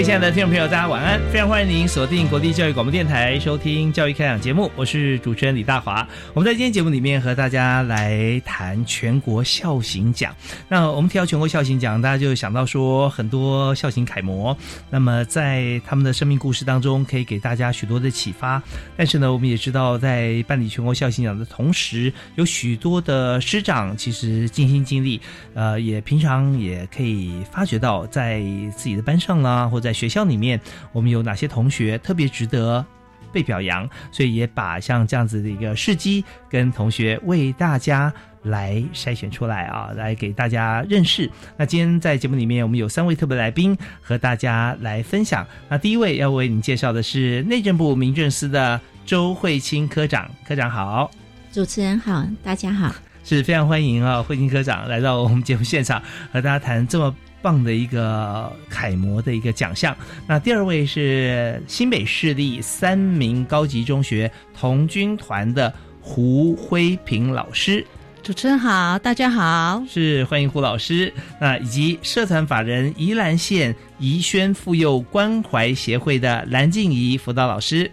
[0.00, 1.20] 位亲爱的听众朋友，大家晚安！
[1.30, 6.08] 非常欢迎您锁定国立教育广播电台收听教育开讲节目，我是主持人李大华。
[6.32, 10.34] 我们在今天节目里面和大家来谈全国孝行奖。
[10.70, 14.56] 那我们提到全国孝行奖，大家就想到说很多孝行楷模，
[14.88, 18.62] 那么在他们的生命故事当中，可以给大家许多的启发。
[18.96, 25.20] 但是呢，我们也知道，在办理全国孝行奖的同时，有许多的师长其实尽心尽力，
[25.52, 28.40] 呃，也平常也可以发觉到在
[28.74, 30.60] 自己的班上啦，或者在学校里面，
[30.92, 32.84] 我们有哪些同学特别值得
[33.32, 33.90] 被表扬？
[34.12, 38.12] 所以也把像这样子的一个事迹跟同学为大家
[38.44, 41.28] 来筛选出来啊，来给大家认识。
[41.56, 45.44] 那今天在节目里面，我们有三位特别来宾和大家来分享。
[45.68, 51.10] 那第一位要为你介绍的是内政部民政司的周慧清科长，科长好，
[51.50, 56.00] 主持人好，大家好，是非常欢迎啊，慧清科长来到我们节目现场
[56.32, 57.12] 和大家谈这么。
[57.42, 59.96] 棒的一个楷模的一个奖项。
[60.26, 67.84] 那第二位是新北市立三名高级中学童军团的胡辉平老师。
[68.22, 71.10] 主持人好，大家好，是欢迎胡老师。
[71.40, 77.90] 那以及社团法人宜兰县宜轩妇幼关怀协会的蓝静怡辅导老师。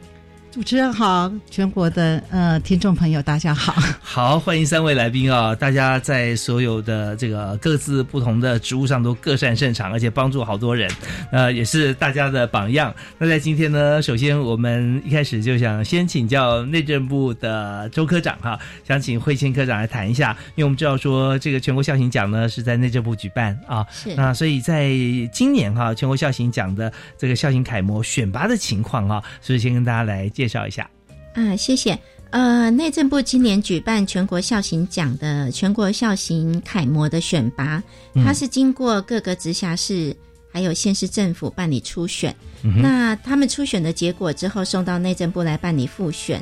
[0.57, 5.53] 主持人好，全国的呃听众朋友大家好，好欢迎三位来宾啊！
[5.53, 10.89] 大家在所有的这个各自不同的职务上都各擅擅长，而且帮助好多人，
[11.31, 12.91] 呃，也是大家的榜样。
[13.19, 24.89] 那在今天呢，首先我们一开始就想先请教内政部的周科长哈，想请慧清科长来谈一下，因为我们知道说这个全国孝行奖呢是在内政部举办啊，是那所以在
[25.31, 30.46] 今年哈全国孝行奖的这个孝行楷模选拔的情况啊，所以先跟大家来介。
[30.47, 30.89] 介绍一下，
[31.33, 31.99] 啊，谢谢。
[32.29, 37.83] 呃，内政部今年举办全国孝行奖的全国孝行楷模的选拔，
[38.15, 40.15] 它是经过各个直辖市
[40.51, 46.41] 还有县市政府办理初选，那他们初选的结果之后送到内政部来办理复选。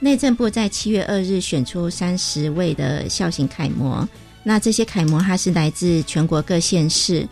[0.00, 4.08] 内政部在七月二日选出三十位的孝行楷模，
[4.42, 7.26] 那这些楷模它是来自全国各县市，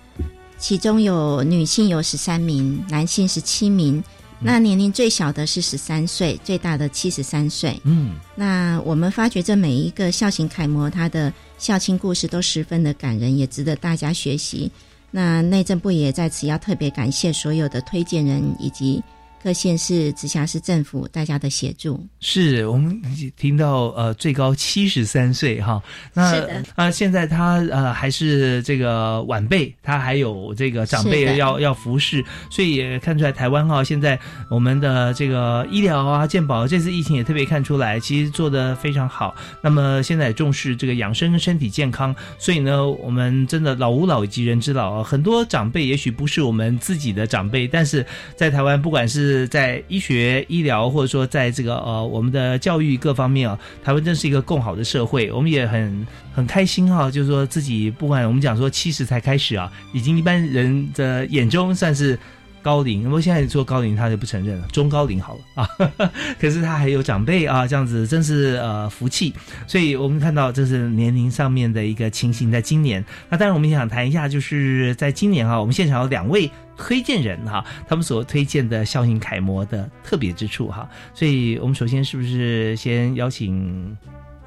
[0.59, 4.03] 其中有女性有十三名，男性十七名。
[4.43, 7.79] 那年龄最小的是十三岁，最大的七十三岁。
[7.85, 14.71] 嗯，那我们发觉这每一个孝行楷模，他的孝亲故事都十分的感人，也值得大家学习。
[15.11, 19.03] 那内政部也在此要特别感谢所有的推荐人以及。
[19.43, 23.01] 各县市、直辖市政府大家的协助，是我们
[23.37, 34.19] 听到呃最高七十三岁哈，那啊现在他呃还是这个晚辈，他还有这个长辈要要服侍，所以也看出来台湾哈现在
[34.51, 39.35] 我们的这个医疗啊健保这次疫情也特别看出来，其实做的非常好。
[39.63, 48.05] 那么现在重视这个养生跟身体健康，所以呢我们真的老吾老以及人之老啊，很多长辈也许不是我们自己的长辈，但是
[48.37, 55.31] 在台湾不管是是在医学、医疗，或者说在这个呃我们的教育各方面啊，台湾真是一个更好的社会。
[55.31, 62.19] 我们也很很开心哈，就是说自己不管我们讲说七十才开始啊，已经一般人的眼中算是。
[62.63, 65.69] 高龄，不过现在做高龄他就不承认了，中高龄好了啊。
[66.41, 69.35] 可是他还有长辈啊，这样子真是呃福气。
[69.67, 73.05] 所以我们看到这是年龄上面的一个情形，在今年。
[73.29, 80.89] 那当然我们也想谈一下，就是在今年哈，我们现场有两位推荐人哈，他们所推荐的孝行楷模的特别之处哈。
[81.15, 83.97] 所以我们首先是不是先邀请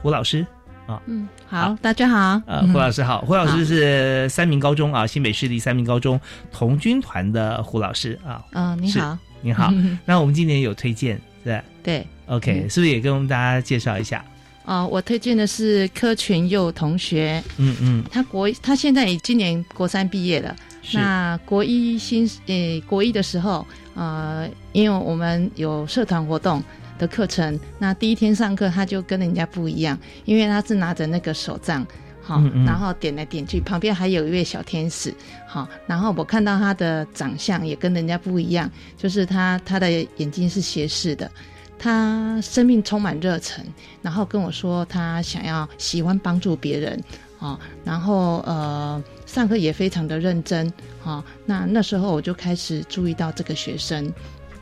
[0.01, 0.45] 胡老师？
[0.85, 6.19] 啊，嗯，好，大家好，呃，胡老师好，胡老师是三明高中啊，新北市立三明高中
[6.51, 9.73] 童军团的胡老师啊，嗯，你好，你好，
[10.05, 14.23] 那我们今年有推荐对对，OK，是不是也跟我们大家介绍一下？
[14.65, 20.55] 哦，我推荐的是柯全佑同学，嗯嗯，他国他现在已今年国三毕业了，
[20.93, 22.53] 那国一新呃
[22.87, 26.63] 国一的时候，呃，因为我们有社团活动
[27.03, 31.85] 的课程，那第一天上课他就跟人家不一样，因为他是拿着那个手杖。
[32.25, 35.13] 好，然后点来点去，旁边还有一位小天使。
[35.45, 41.29] 好，然后我看到他的长相也跟人家不一样，就是他他的眼睛是斜视的，
[41.77, 43.61] 他生命充满热忱，
[44.01, 46.97] 然后跟我说他想要喜欢帮助别人。
[47.37, 50.71] 好，然后呃上课也非常的认真。
[51.01, 54.09] 好，那那时候我就开始注意到这个学生。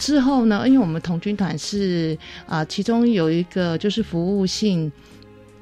[0.01, 2.17] 之后呢，因为我们童军团是
[2.47, 4.91] 啊，其中有一个就是服务性。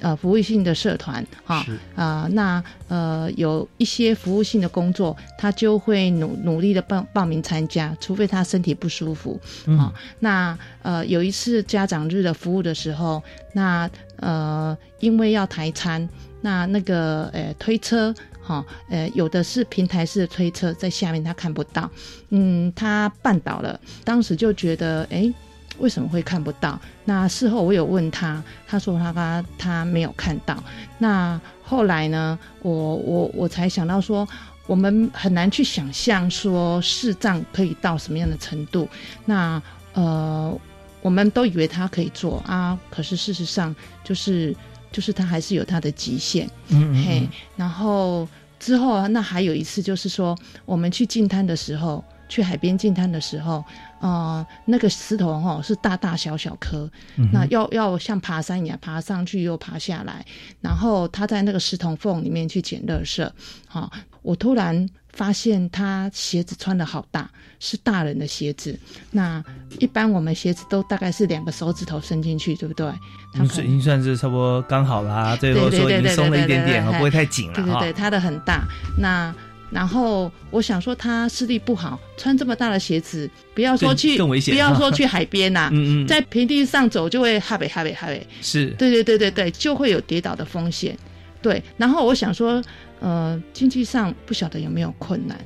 [0.02, 9.38] 呃，服务性的社团，哈，啊，那呃，有一些服务性的工作，他就会努努力的报报名参加，除非他身体不舒服，
[9.78, 13.22] 啊，那呃，有一次家长日的服务的时候，
[13.52, 13.90] 那
[14.22, 16.08] 呃，因为要抬餐，
[16.40, 18.16] 那那个呃推车，
[18.50, 21.90] 哈，呃，有的是平台式的推车，在下面他看不到，
[22.30, 25.32] 嗯，他绊倒了，当时就觉得，哎。
[25.78, 26.78] 为什么会看不到？
[27.06, 30.62] 那事后我有问他，他说他他他没有看到。
[30.98, 32.38] 那后来呢？
[32.62, 34.28] 我我我才想到说，
[34.68, 38.90] 我们很难去想象说视障可以到什么样的程度。
[39.24, 39.62] 那
[39.94, 40.60] 呃，
[41.02, 43.74] 我们都以为他可以做啊，可是事实上
[44.04, 44.54] 就是
[44.92, 46.46] 就是他还是有他的极限。
[46.68, 47.06] 嗯嗯。
[47.06, 48.28] 嘿，然后
[48.60, 53.64] 之后那还有一次就是说，我们去进滩的时候，去海边进滩的时候。
[54.02, 56.90] 呃，那个石头哈是大大小小颗，
[57.34, 60.26] 那要要像爬山一样爬上去又爬下来，
[60.62, 63.30] 然后他在那个石头缝里面去捡垃圾。
[63.68, 63.92] 好，
[64.22, 64.88] 我突然
[65.20, 67.30] 发现他鞋子穿的好大，
[67.60, 68.80] 是大人的鞋子。
[69.12, 69.44] 那
[69.80, 72.90] 一般我们鞋子都大概是两个手指头伸进去，对不对？
[73.36, 77.56] 已经算是差不多刚好啦，最后说已经松了一点点，不会太紧了。
[77.56, 78.64] 对对对，他的很大。
[78.98, 79.36] 那。
[79.72, 84.52] 然后我想说他视力不好，穿这么大的鞋子，不要说去，更危险。
[84.52, 88.26] 不要说去海边呐， 嗯嗯，在平地上走就会哈北哈北哈北。
[88.42, 90.98] 是，对对对对对，就会有跌倒的风险。
[91.40, 92.60] 对，然后我想说，
[93.00, 95.38] 呃，经济上不晓得有没有困难，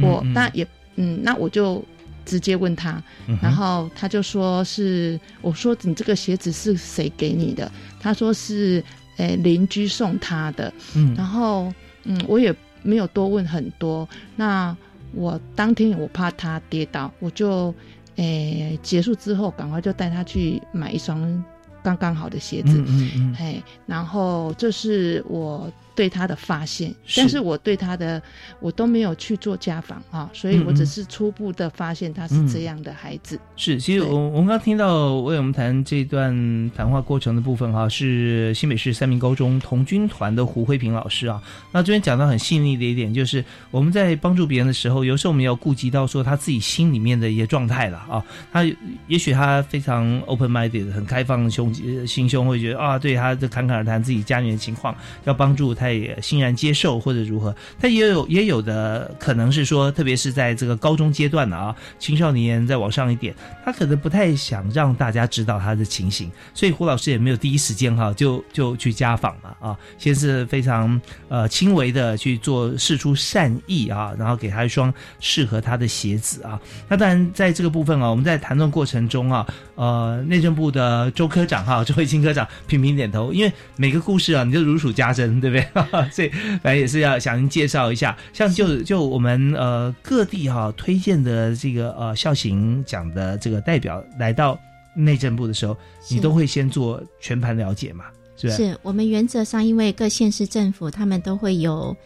[0.00, 0.66] 我那也，
[0.96, 1.84] 嗯，那我就
[2.24, 3.02] 直接问他，
[3.42, 7.70] 然后他就说是，我说你这个鞋子是谁给你的？
[8.00, 8.82] 他说是，
[9.16, 10.72] 诶，邻居送他的。
[10.94, 11.72] 嗯，然后，
[12.04, 12.54] 嗯，我也。
[12.84, 14.74] 没有多问很多，那
[15.12, 17.74] 我当天我怕他跌倒，我就
[18.14, 21.44] 诶结束之后赶快就带他去买一双
[21.82, 25.70] 刚刚好的鞋子，嗯嗯嗯，嘿，然后这是我。
[25.98, 28.22] 对他的发现，但是我对他的
[28.60, 33.36] 我都没有去做家访啊，所以我只是初步的发现他是这样的孩子。
[33.56, 41.42] 是，其实我我们刚听到为我们谈这段谈话过程的部分哈，是新北市三明高中童军团的胡慧平老师啊。
[41.72, 48.24] 那这边讲到很细腻的一点，就是我们在帮助别人的时候，有时候我们要顾及到说他自己心里面的一些状态了啊。
[48.52, 48.62] 他
[49.08, 51.74] 也许他非常 open minded，很开放胸
[52.06, 55.87] 心胸，会觉得啊，对他就侃侃而谈自己家里的情况，要帮助他。
[55.92, 76.60] 也欣然接受或者如何，但也有也有的可能是说，特别是在这个高中阶段的啊，青少年再往上一点，他可能不太想让大家知道他的情形，所以胡老师也没有第一时间哈就就去家访了啊，先是非常呃轻微的去做示出善意啊，然后给他一双适合他的鞋子啊。
[76.88, 79.46] 那当然在这个部分啊，我们在谈论过程中啊，
[79.78, 86.10] 呃，内政部的周科长哈，周慧清科长频频点头，因为每个故事啊，你就如数家珍，对不对？
[86.10, 86.28] 所以，
[86.60, 94.58] 反正也是要向您介绍一下，像就就我们呃各地哈推荐的这个呃孝行奖的这个代表来到
[94.96, 95.76] 内政部的时候，
[96.10, 98.06] 你都会先做全盘了解嘛？
[98.36, 101.96] 是是我们原则上，因为各县市政府他们都会有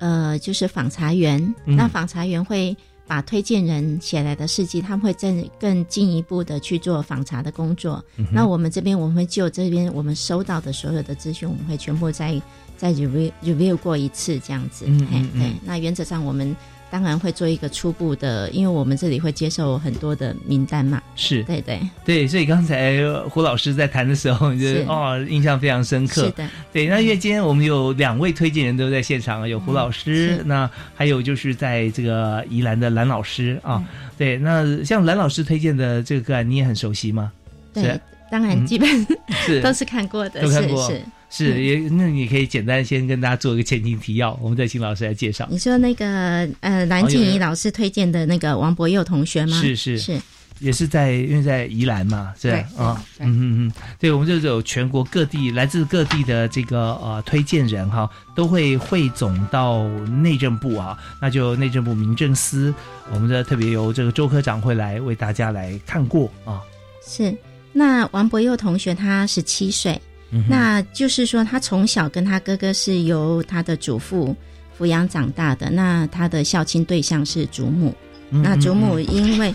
[0.00, 2.76] 呃，就是访查员，那访查员会
[3.10, 8.00] 把推荐人写来的事迹，他们会更更进一步的去做访查的工作。
[8.30, 12.40] 那我们这边我们会就这边我们收到的所有的资讯，我们会全部再。
[12.76, 16.56] 再 review review 过一次这样子，嗯对，那原则上我们
[16.90, 21.00] 当然会做一个初步的，因为我们这里会接受很多的名单嘛。
[21.14, 26.24] 是，对对对，所以刚才胡老师在谈的时候，就哦印象非常深刻。
[26.24, 33.82] 是的，对，那因为今天我们有两位推荐人都在现场，有胡老师，那还有就是在这个宜兰的蓝老师啊。
[34.18, 37.30] 对，那像蓝老师推荐的这个个案，你也很熟悉吗？
[37.72, 37.98] 对，
[38.30, 39.06] 当然基本
[39.46, 40.96] 是 都是看过的，都看过是。
[40.96, 41.04] 是，
[41.38, 45.46] 也那你可以简单先跟大家做一个前情提要，我们再请老师来介绍。
[45.50, 49.60] 你说那个呃，蓝静怡老师推荐的那个王博佑同学吗？
[49.60, 49.98] 是是。
[49.98, 50.20] 是，
[50.58, 62.74] 也是在因为在宜兰嘛，是啊，嗯嗯嗯，对，我们就是有全国各地来自各地的这个呃推荐人哈，都会汇总到内政部啊，那就内政部民政司，
[63.10, 66.60] 我们的特别由这个周科长会来为大家来看过啊。
[67.06, 67.34] 是，
[67.72, 69.98] 那王博佑同学他十七岁，
[70.48, 74.34] 那就是说他从小跟他哥哥是由他的祖父
[74.78, 77.94] 抚养长大的，那他的孝亲对象是祖母，
[78.30, 79.54] 那祖母因为。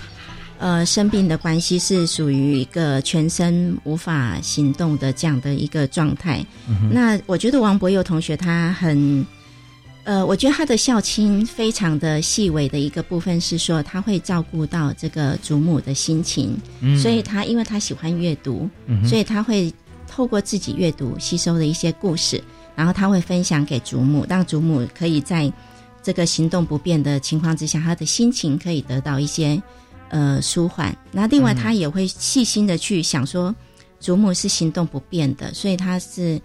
[0.58, 6.44] 呃，生病的关系是属于一个全身无法行动的这样的一个状态。
[6.90, 9.26] 那我觉得王博佑同学他很，
[10.06, 16.58] 呃，我觉得他的孝亲非常的细微的一个部分是说他会照顾到这个祖母的心情，
[16.98, 18.70] 所以他因为他喜欢阅读，
[19.06, 19.72] 所以他会
[20.16, 22.42] 透过自己阅读吸收的一些故事，
[22.76, 25.52] 然后他会分享给祖母，让祖母可以在
[26.02, 29.62] 这个行动不便的情况之下，他的心情可以得到一些。
[30.10, 30.96] 呃，舒缓。
[31.12, 33.54] 那另外，他也会细心的去想说，
[34.00, 36.40] 祖母是行动不便的，所以他是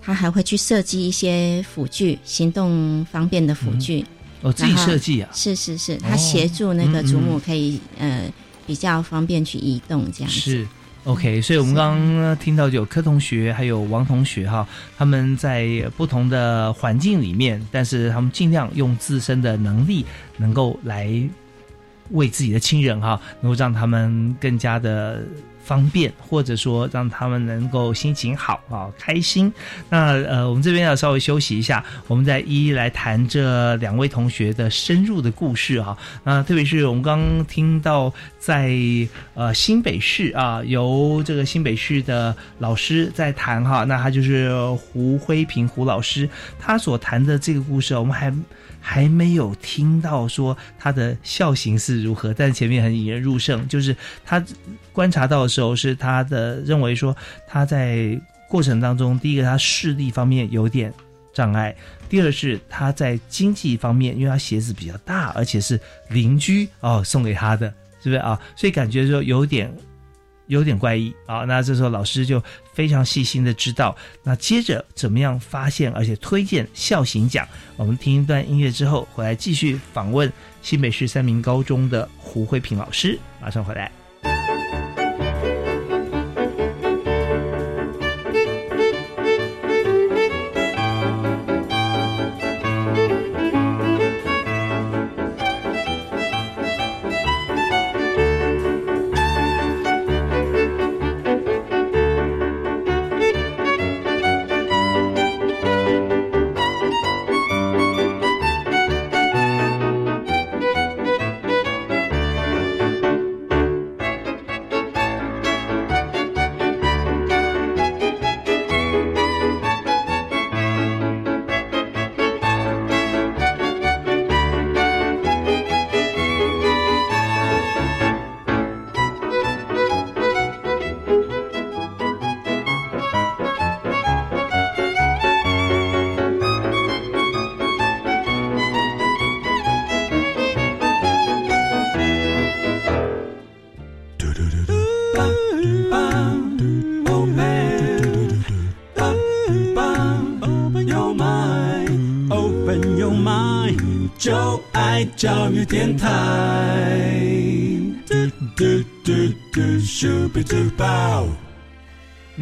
[0.00, 4.04] 他还会去设计一些辅具，行动方便的辅具。
[4.40, 5.28] 哦，自己设计啊？
[5.34, 8.32] 是是是，他协助那个祖母可以呃
[8.66, 10.40] 比较方便去移动这样子。
[10.40, 10.68] 是
[11.04, 14.66] OK，所以我们刚刚听到有柯同学还有王同学哈，
[14.96, 15.66] 他们在
[15.96, 20.04] 不同的环境里面，但是他们尽量用自身的能力
[20.36, 21.10] 能够来。
[22.10, 25.22] 为自己的亲人哈，能够让他们更加的
[25.64, 29.52] 方便，或者说让他们能够心情好啊，开心。
[29.88, 35.96] 那呃，我们这边要稍微休息一下，我们再一一来谈这两位同学的深入的故事哈。
[36.24, 38.72] 那特别是我们刚刚听到在
[39.34, 46.28] 呃新北市啊，由这个新北市的老师在谈哈，那他就是胡辉平胡老师，
[46.58, 48.32] 他所谈的这个故事，我们还。
[48.82, 54.44] 还没有听到说他的孝行是如何，但前面很引人入胜，就是他
[54.92, 60.92] 观察到的时候，是他的认为说他在过程当中，第一个他视力方面有点
[61.32, 61.74] 障碍，
[62.08, 67.72] 第二是他在经济方面，因为他鞋子比较大，而且是邻居哦送给他的，
[68.02, 68.38] 是不是啊？
[68.56, 69.72] 所以感觉说有点。
[70.46, 77.46] 有点怪异啊，那这时候老师就非常细心的知道，那接着怎么样发现而且推荐孝行讲？
[77.76, 80.30] 我们听一段音乐之后，回来继续访问
[80.60, 84.01] 新北市三明高中的胡慧平老师，马上回来。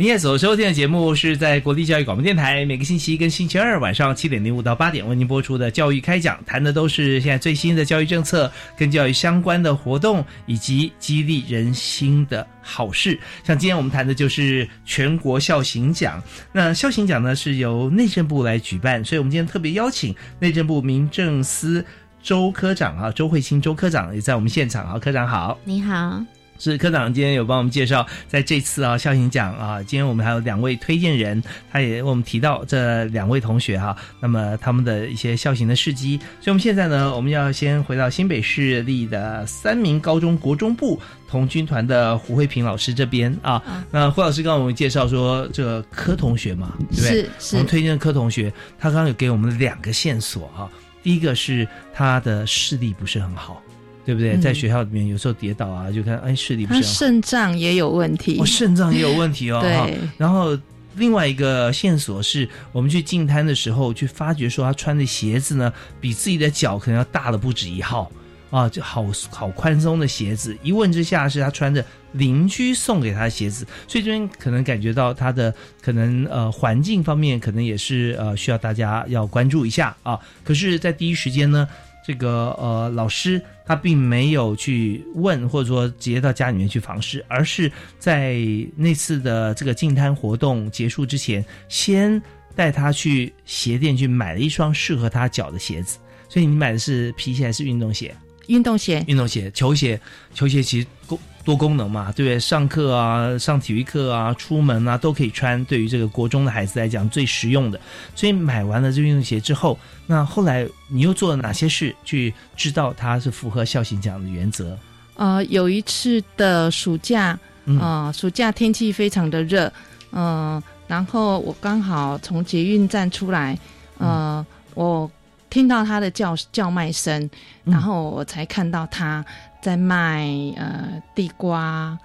[0.01, 13.21] 你也所收听的节目是在国立教育广播电台，每个星期一跟星期二晚上七点零五到八点为您播出的教育开讲，谈的都是现在最新的教育政策、跟教育相关的活动以及激励人心的好事。
[13.45, 16.19] 像今天我们谈的就是全国孝行奖。
[16.51, 21.85] 那孝行奖呢是由内政部来举办，所以我们今天特别邀请内政部民政司。
[22.23, 26.23] 周科长啊，周慧清周科长也在我们现场啊，科长好，你好，
[26.61, 47.27] 是科长今天有帮我们介绍，在这次啊校行奖啊，今天我们还有两位推荐人，他也为我们提到这两位同学哈，那么他们的一些校行的事迹，所以我们现在呢，我们要先回到新北市立的三名高中国中部童军团的胡慧平老师这边啊，那胡老师刚刚我们介绍说这个柯同学嘛，对不对？
[47.39, 50.71] 是，我们推荐的柯同学，他刚刚有给我们两个线索哈。
[51.03, 53.63] 第一个是他的视力不是很好，
[54.11, 54.37] 对不对？
[54.39, 56.93] 在学校里面有时候跌倒啊，就看哎视力不是很好。
[56.93, 59.61] 肾脏也有问题，哦，肾脏也有问题哦。
[59.63, 59.97] 对。
[60.19, 60.59] 然后
[60.97, 68.11] 另外一个线索是我们去进摊的时候，去发觉说他穿的鞋子呢，比自己的脚可能要大了不止一号。
[68.51, 70.57] 啊，就好好宽松的鞋子。
[70.61, 80.19] 一问之下，是他穿着邻居送给他的鞋子，所以这边可能感觉到他的可能呃环境方面可能也是呃需要大家要关注一下啊。
[80.43, 81.69] 可是，在第一时间呢，
[82.05, 83.41] 这个呃老师
[83.71, 88.35] 他并没有去问，或者说直接到家里面去访视，而是在
[88.75, 92.21] 那次的这个净摊活动结束之前，先
[92.57, 95.99] 带他去鞋店去买了一双适合他脚的鞋子。
[96.29, 98.13] 所以你买的是皮鞋还是运动鞋？
[98.49, 100.01] 运动鞋，运动鞋，球鞋，
[100.35, 101.17] 球鞋其实功
[101.51, 102.39] 多功能嘛，对不对？
[102.39, 105.65] 上课啊，上体育课啊，出门啊都可以穿。
[105.65, 107.81] 对于这个国中的孩子来讲，最实用的。
[108.15, 109.77] 所以买完了这运动鞋之后，
[110.07, 114.79] 那后来你又做了哪些事去知道它是符合孝行奖的原则？
[115.17, 117.37] 呃，有一次的暑假，
[117.81, 119.73] 啊，暑假天气非常的热，
[120.13, 123.59] 嗯，然后我刚好从捷运站出来，
[123.99, 125.11] 呃，我。
[125.51, 127.29] 听到他的叫叫卖声，
[127.65, 129.25] 然后我才看到他
[129.61, 131.99] 在卖呃地瓜、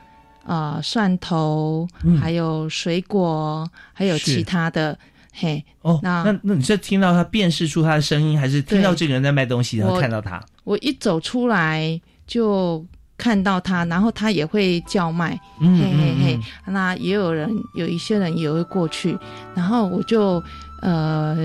[0.45, 1.87] 呃蒜头，
[2.19, 4.97] 还有水果，还有其他的
[5.33, 5.63] 嘿。
[5.81, 10.43] 哦，那那那你是听到他辨识出他的声音，还是听到这个人在卖东西然后看到他？
[10.63, 12.85] 我一走出来就
[13.17, 16.39] 看到他，然后他也会叫卖，嘿嘿嘿。
[16.65, 19.17] 那也有人有一些人也会过去，
[19.55, 20.43] 然后我就。
[20.81, 21.35] 呃，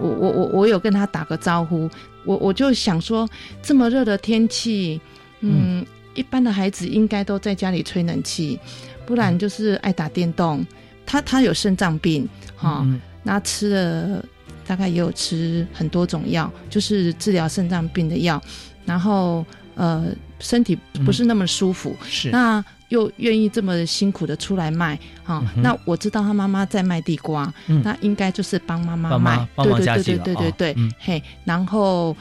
[0.00, 1.90] 我我我我有跟他打个招呼，
[2.24, 3.28] 我我就想说，
[3.60, 4.98] 这么热的天气，
[5.46, 8.58] 嗯，一般的孩子应该都在家里吹冷气，
[9.04, 10.66] 不然就是爱打电动。
[11.04, 12.86] 他他有肾脏病，哈，
[13.22, 14.24] 那吃了
[14.66, 18.42] 大概也有吃很多种药，就是治疗肾脏病的药，
[18.84, 20.06] 然后呃，
[20.40, 22.30] 身体不是那么舒服，是。
[22.30, 22.64] 那。
[22.88, 32.16] 又愿意这么辛苦的出来卖，哈，那我知道他妈妈在卖地瓜，那应该就是帮妈妈卖，对对对对对对对，嘿，然后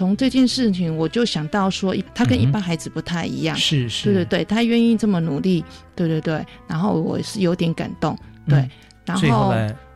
[0.00, 5.62] 从这件事情我就想到说，他跟一般孩子不太一样，是是，对对对，他愿意这么努力，
[5.94, 8.16] 对对对，然后我是有点感动，
[8.48, 8.66] 对，
[9.04, 9.52] 然后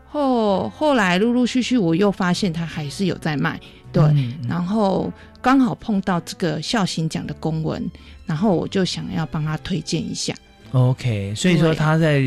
[0.06, 3.58] 后后来陆陆续续我又发现他还是有在卖，
[3.90, 4.04] 对，
[4.46, 7.90] 然后刚好碰到这个孝行奖的公文。
[8.26, 10.34] 然后我就想要帮他推荐一下
[10.72, 12.20] ，OK，所以说他在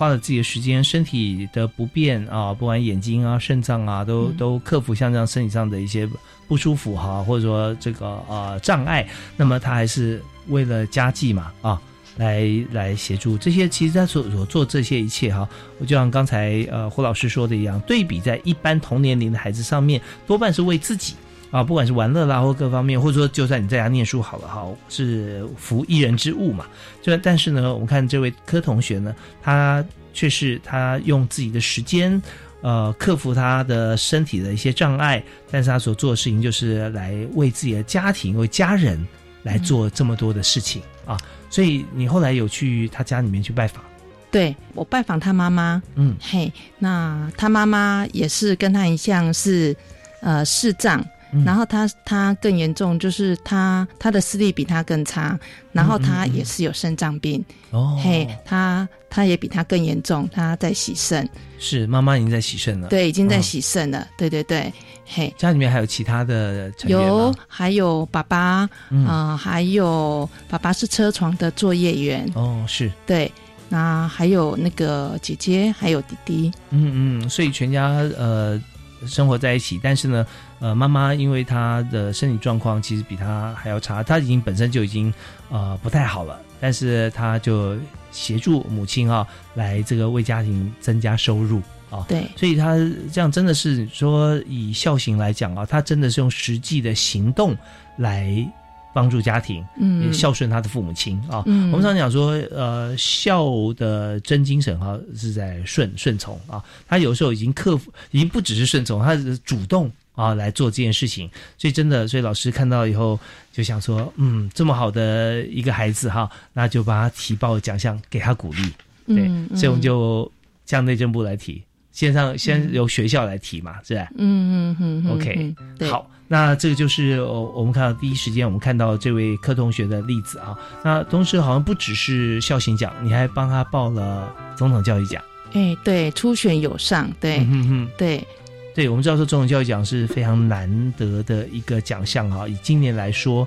[0.00, 6.08] 花了自己的时间，身体的不便啊，不管眼睛啊、肾脏啊，都都克服像这样身体上的一些
[6.48, 11.78] 不舒服哈，或者说这个呃障碍，那么他还是为了家计嘛啊，
[12.16, 13.68] 来来协助这些。
[13.68, 15.46] 其实他所所做这些一切哈，
[15.78, 21.14] 我就像刚才呃胡老师说的一样，对比在一般同年龄的孩子上面，多半是为自己。
[21.50, 26.64] 啊，不管是玩乐啦，或各方面，或者说就算你在家念书好了哈，是服一人之物嘛。
[27.02, 29.84] 就但是呢，我们看这位柯同学呢，他
[30.14, 32.22] 却是他用自己的时间，
[32.62, 39.04] 呃，克服他的身体的一些障碍，但是他所做的事情就是来为自己的家庭、为家人
[39.42, 41.18] 来做这么多的事情啊。
[41.48, 43.82] 所以你后来有去他家里面去拜访？
[44.30, 49.76] 对我拜访他妈妈，嗯，嘿，那他妈妈也是跟他一样是
[50.20, 51.04] 呃视障。
[51.44, 55.38] 然后他他更严重，就是他他的视力比他更差，
[55.72, 57.44] 然后他也是有肾脏病。
[57.70, 64.72] 哦，嘿，他他也比他更严重，他在洗肾，是妈妈已经在洗肾了，对，已经在洗肾了，对对对，
[65.06, 68.68] 嘿，家里面还有其他的成员有，还有爸爸，
[69.06, 72.28] 啊，还有爸爸是车床的作业员。
[72.34, 72.90] 哦，是。
[73.06, 73.30] 对，
[73.68, 77.88] 那还有那个姐姐，还有弟弟，嗯嗯，所以全家
[78.18, 78.60] 呃。
[79.06, 80.26] 生活在一起，但是呢，
[80.60, 85.12] 呃，妈妈因为她的身体状况其实比她还要差，她已经本身就已经
[85.50, 87.76] 呃不太好了，但是她就
[88.12, 92.76] 协助母亲啊，来这个为家庭增加收入啊，对，所以她
[93.12, 97.56] 这样真的是说以孝行来讲啊，她真的是用实际的行动
[97.96, 98.48] 来。
[98.92, 101.44] 帮助家庭，嗯，孝顺他的父母亲啊。
[101.46, 106.60] 我们常讲说，呃，孝的真精神哈是在顺顺从啊。
[106.88, 111.30] 他有时候已经克服，已经不只是顺从，他是主动啊来做这件事情。
[111.56, 113.18] 所以真的，所以老师看到以后
[113.52, 118.72] 就想说，嗯，这么好的一个孩子哈，那就把他提报奖项给他鼓励。
[119.06, 120.30] 对，所以我们就
[120.66, 124.08] 向内政部来提，先上先由学校来提嘛，是吧？
[124.16, 125.54] 嗯嗯嗯，OK，
[125.90, 126.08] 好。
[126.32, 130.56] 那这个就是我我们看到第一时间我们看到这位柯同学的例子啊。
[130.84, 135.20] 那同时好像不只是校行奖，你还帮他报了总统教育奖。
[135.54, 138.24] 哎，对，初选有上，对，嗯嗯，对，
[138.74, 142.46] 对，我们知道说总统教育奖是非常难得的一个奖项啊。
[142.46, 143.46] 以今年来说，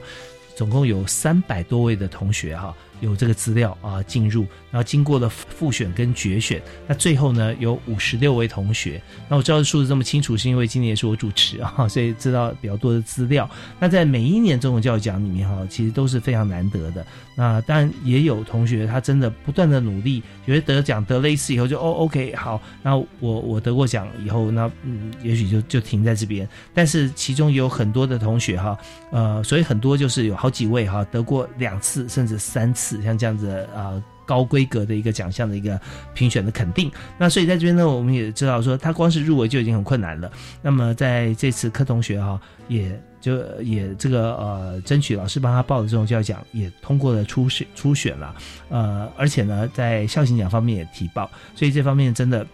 [0.55, 8.99] 总共有三百多位的同学哈，有这个资料啊进入，然后经过了复选跟决选，那最后呢有五十六位同学。
[9.29, 13.47] 那我知道数字这么清楚，是因为今年是我主持啊，所以知道比较多的资料。
[13.79, 17.05] 那在每一年中文教育奖里面哈，其实都是非常难得的。
[17.35, 26.49] 那当然也有同学他真的不断的努力，觉得得奖得了一次以后就哦 OK 好，那我我得过奖以后，那嗯也许就就停在这边。
[26.73, 28.75] 但是其中有很多的同学哈，
[29.11, 35.79] 呃，所以很多就是有好几位哈得过两次甚至三次，像这样子啊高规格的一个奖项的一个
[36.13, 36.91] 评选的肯定。
[37.17, 40.31] 那所以在这边呢，我们也知道说他光是入围就已经很困难了。
[40.61, 42.99] 那么在这次柯同学哈也。
[43.23, 48.35] 就也这个呃，争取老师帮他报的这种教育奖也通过了初选初选了，
[48.67, 52.45] 呃，而且呢，在校型奖方面也提报，所以这方面真的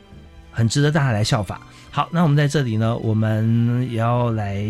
[0.52, 1.60] 很值得大家来效法。
[1.90, 4.64] 好，那我们在这里呢，我们也要来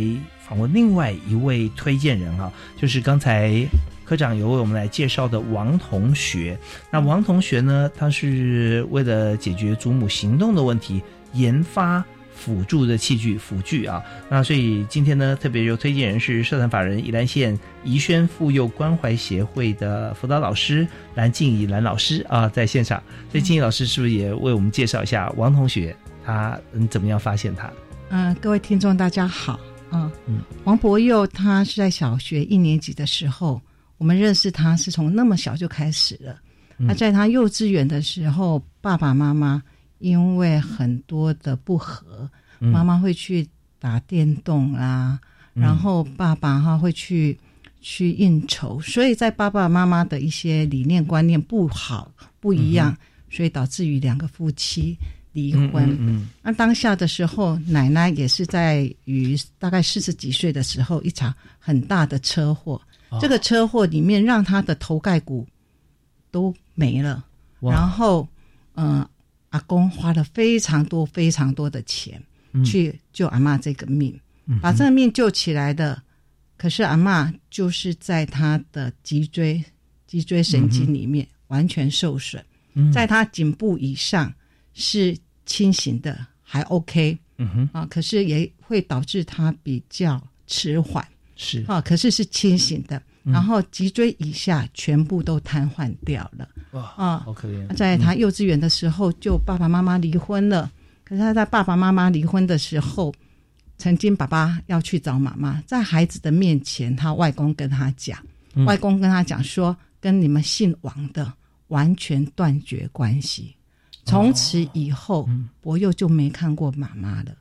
[0.48, 3.68] 访问另外一位推荐人哈，就是刚才
[4.10, 6.58] 科长有为我们来介绍的王同学。
[6.90, 11.00] 那王同学呢，他是为了解决祖母行动的问题
[11.34, 12.04] 研发。
[12.32, 23.04] 辅助的器具辅具啊，那所以今天呢，特别有推荐人是社团法人宜兰县宜轩妇幼关怀协会的辅导老师蓝静怡蓝老师啊，在现场。
[23.30, 25.94] 所以静怡老师是不是也为我们介绍一下王同学？
[26.26, 27.70] 他嗯怎么样发现他？
[28.10, 33.62] 嗯，各位听众大家好啊，嗯，王博佑他是在小学一年级的时候，
[34.00, 36.42] 我们认识他是从那么小就开始了。
[36.78, 39.62] 那在他幼稚园的时候，爸爸妈妈。
[40.00, 43.46] 因为很多的不和，妈妈会去
[43.80, 45.20] 打电动啊，
[45.54, 47.38] 然后爸爸哈会去
[47.82, 52.10] 去应酬，所以在爸爸妈妈的一些理念观念不好
[52.40, 52.96] 不一样，
[53.30, 54.98] 所以导致于两个夫妻
[55.34, 55.94] 离婚。
[56.00, 62.82] 嗯，那当下的时候，奶奶也是在于大概四十几岁的时候，一场很大的车祸，
[63.22, 65.48] 这个车祸里面让他的头盖骨
[66.32, 67.26] 都没了，
[67.60, 68.28] 然后
[68.76, 69.08] 嗯。
[69.52, 72.24] 阿公花了非常多、非常多的钱
[72.64, 74.16] 去救阿妈这个命，
[74.62, 76.00] 把这个命救起来的。
[76.56, 79.60] 可是阿妈就是在他的脊椎、
[80.06, 82.46] 脊椎神经里面完全受损，
[82.94, 84.32] 在他颈部以上
[84.76, 85.18] 是
[85.48, 87.18] 清醒的，还 OK。
[87.38, 91.04] 嗯哼啊，可是也会导致他比较迟缓。
[91.42, 93.02] 是啊，可是是清醒的。
[93.24, 96.48] 然后脊椎以下全部都瘫痪掉了。
[96.72, 97.68] 哇啊，好可怜！
[97.76, 100.72] 在他幼稚园的时候，就爸爸妈妈离婚了。
[101.04, 103.14] 可是他在爸爸妈妈离婚的时候，
[103.78, 108.18] 曾经爸爸要去找妈妈，在孩子的面前，他外公跟他讲，
[108.66, 111.32] 外公跟他讲说，跟你们姓王的
[111.68, 113.56] 完全断绝关系。
[114.06, 115.30] 从此以后，
[115.62, 117.36] 伯佑就没看过妈妈了。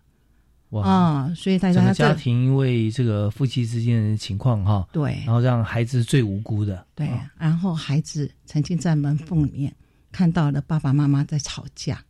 [0.71, 1.33] 哇！
[1.35, 9.75] 所以大家家庭因为这个夫妻之间的情况哈，对，然后让孩子最无辜的，对，然后孩子曾经在门缝里面
[10.13, 12.05] 看到了爸爸妈妈在吵架，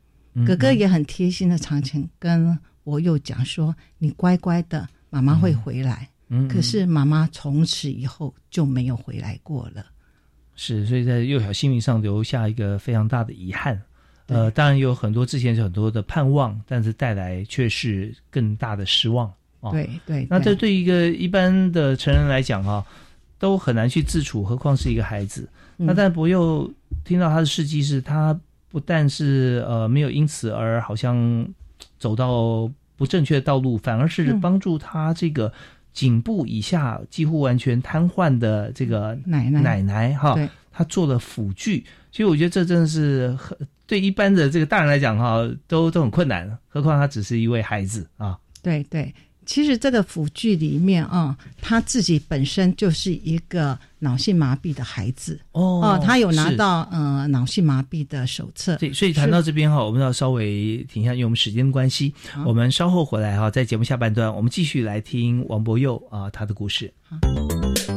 [0.47, 9.87] 哥哥也很贴心的常常跟我又讲说：“你乖乖的，妈妈会回来。”嗯，可是妈妈从此以后就没有回来过了。
[10.55, 13.81] 是，所以在幼小心灵上留下一个非常大的遗憾。
[14.29, 19.27] 呃，当然有很多之前有很多的盼望，但是带来却是更大的失望
[19.61, 19.71] 啊。
[19.71, 22.85] 对对，那这对一个一般的成人来讲哈，
[23.39, 25.49] 都很难去自处，何况是一个孩子。
[25.79, 26.71] 那但博又
[27.05, 28.39] 听到他的事迹是，他
[28.69, 31.49] 不但是呃没有因此而好像
[31.99, 35.51] 走到不正确的道路，反而是帮助他这个
[35.95, 40.37] 颈部以下几乎完全瘫痪的这个奶奶奶奶哈，
[40.71, 41.87] 他做了辅具。
[42.13, 43.57] 其实我觉得这真的是很。
[43.89, 48.39] 对一般的这个大人来讲哈，都都很困难，何况他只是一位孩子啊。
[48.63, 49.13] 对对，
[49.47, 58.77] 其实这个辅具里面啊，他自己本身就是一个脑性麻痹的孩子哦，他有拿到呃脑性麻痹的手册。
[58.77, 62.13] 对，所以谈到这边哈，我们要稍微停下，因为我们时间关系，
[62.45, 66.93] 我们稍后回来哈，在节目下半段，我们继续来听王博佑啊他的故事。
[67.09, 67.88] 大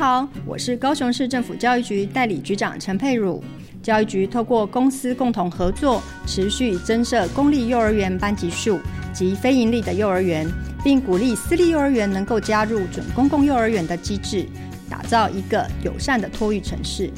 [0.00, 3.44] 好，我是高雄市政府教育局代理局长陈佩茹。
[3.82, 8.80] 教育局透过公司共同合作，持续增设公立幼儿园班级数
[9.12, 10.50] 及非营利的幼儿园，
[10.82, 14.46] 并鼓励私立幼儿园能够加入准公共幼儿园的机制，
[14.88, 17.10] 打造一个友善的托育城市。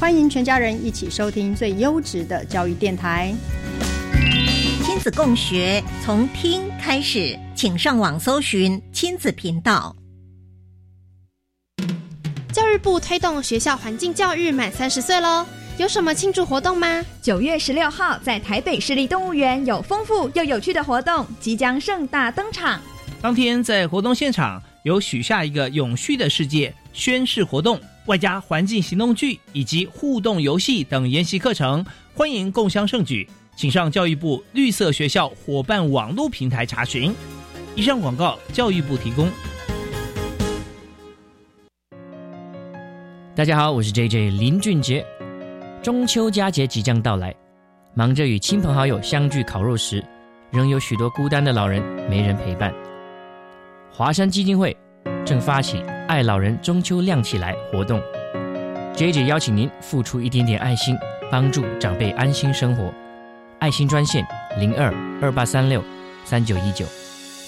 [0.00, 3.32] 欢迎全家人一起收听最优质的教育电台。
[4.82, 9.94] 亲子共学，从听开始，请上网搜寻亲子频道。
[12.78, 15.46] 部推动学校环境教育满三十岁喽，
[15.78, 17.04] 有什么庆祝活动吗？
[17.22, 22.80] 九月十六号在台北市立动物园有丰富又有趣的活动即将盛大登场。
[23.20, 31.84] 当天在活动现场有许下一个永续的世界宣誓活动，外加环境行动剧以及互动游戏等研习课程，
[32.14, 37.14] 欢迎共襄盛举，请上教育部绿色学校伙伴网络平台查询。
[37.74, 39.30] 以上广告教育部提供。
[43.36, 45.04] 大家好，我是 J J 林俊杰。
[45.82, 47.34] 中秋佳节即将到来，
[47.92, 50.02] 忙着与亲朋好友相聚烤肉时，
[50.50, 52.72] 仍有许多孤单的老人没人陪伴。
[53.92, 54.74] 华山基金会
[55.22, 58.00] 正发起“爱老人中秋亮起来”活动
[58.94, 60.96] ，J J 邀请您付出一点点爱心，
[61.30, 62.90] 帮助长辈安心生活。
[63.58, 64.26] 爱心专线
[64.58, 65.84] 零二二八三六
[66.24, 66.86] 三九一九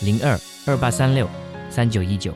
[0.02, 1.26] 零二二八三六
[1.70, 2.34] 三九一九。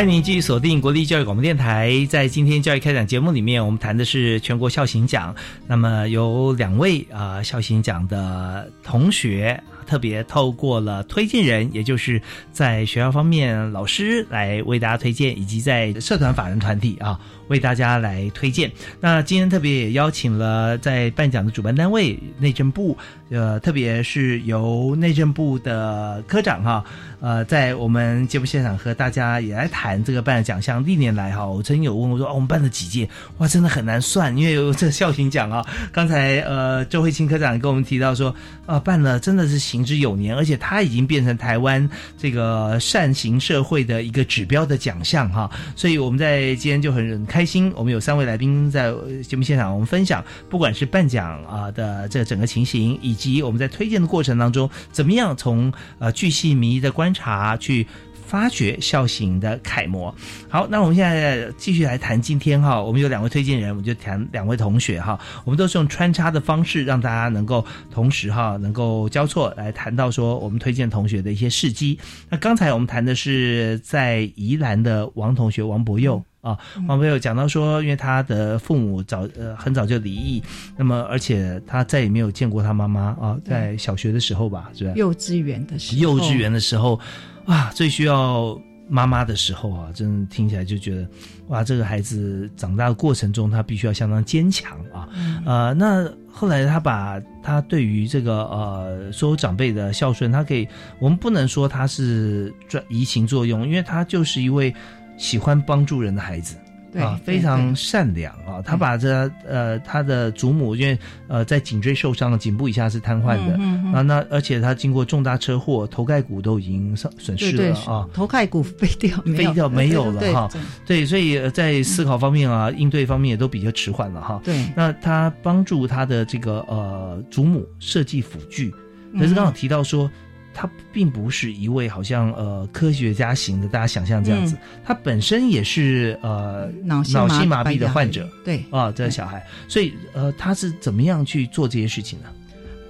[0.00, 5.36] 欢迎继续锁定国立教育广播电台，在今天教育开讲节目里面，我们谈的是全国校行奖。
[5.66, 12.22] 那么有两位啊校行奖的同学，特别透过了推荐人，也就是
[12.52, 17.18] 在学校方面老师来为大家推荐，以及在社团法人团体啊。
[17.50, 18.70] 为大家来推荐。
[19.00, 22.96] 那今天特别也邀请了在颁奖的主办单位内政部，
[23.28, 26.84] 呃，特别是由内政部的科长哈，
[27.18, 30.86] 呃，在我们节目现场和大家也来谈这个办奖项。
[30.86, 33.08] 历年来哈，我曾经有问我说，哦，我们办了几届？
[33.38, 35.66] 哇，真的很难算，因为有这孝行奖啊。
[35.90, 38.32] 刚才呃，周慧清科长跟我们提到说，
[38.64, 45.50] 啊，办了真的是行之有年，而且他已经变成台湾这个善行社会的一个指标的奖项哈。
[45.74, 47.40] 所以我们在今天就很开。
[47.40, 48.92] 开心，我们有三位来宾在
[49.26, 57.86] 节目现场，我们分享不管是颁奖啊的这整个情形，以及我们在推荐的过程当中，怎么样从呃巨细靡遗的观察去
[58.30, 60.14] 发掘孝行的楷模。
[60.48, 71.98] 好，那我们现在继续来谈今天哈，我们有两位推荐人，我们就谈两位同学哈，我们都是用穿插的方式，让大家能够同时哈能够交错来谈到说我们推荐同学的一些事迹。
[72.28, 76.22] 那刚才我们谈的是在宜兰的王同学王博佑。
[76.40, 76.56] 啊，
[76.88, 80.42] 王朋友讲到说，因为他的父母早呃很早就离异，
[80.74, 84.94] 那么而且他再也没有见过他妈妈啊，在小学的时候吧，是吧？
[84.96, 86.98] 幼稚园的时候，幼稚园的时候，
[87.46, 91.08] 啊，最需要妈妈的时候啊，真的听起来就觉得，
[91.48, 95.08] 哇，这个孩子长大的过程中，他必须要相当坚强啊。
[95.44, 100.66] 呃，那后来他把他对于这个呃所有长辈的孝顺，他可以，
[100.98, 104.74] 我们不能说他是转移情作用，因为他就是一位。
[105.16, 106.56] 喜欢帮助人的孩子，
[106.98, 108.62] 啊，非常善良啊。
[108.64, 110.98] 他把这呃他的祖母，因为
[111.28, 113.54] 呃在颈椎受伤了，颈部以下是瘫痪的
[113.92, 114.02] 啊。
[114.02, 118.08] 那而且他经过重大车祸，头盖骨都已经损损失了啊。
[118.12, 120.48] 头盖骨飞掉，飞掉没有了哈。
[120.86, 124.40] 对，所以在思考方面啊，应对方面也都比较迟缓了哈。
[124.42, 128.74] 对，那他帮助他的这个呃祖母设计辅具，
[129.18, 130.10] 可是刚好提到说。
[130.52, 134.56] 他并不是一位好像呃科学家型的，大家想象这样子。
[134.84, 139.44] 他本身也是呃脑脑性麻痹的患者，对啊，这个小孩。
[139.68, 142.26] 所以呃，他是怎么样去做这些事情呢？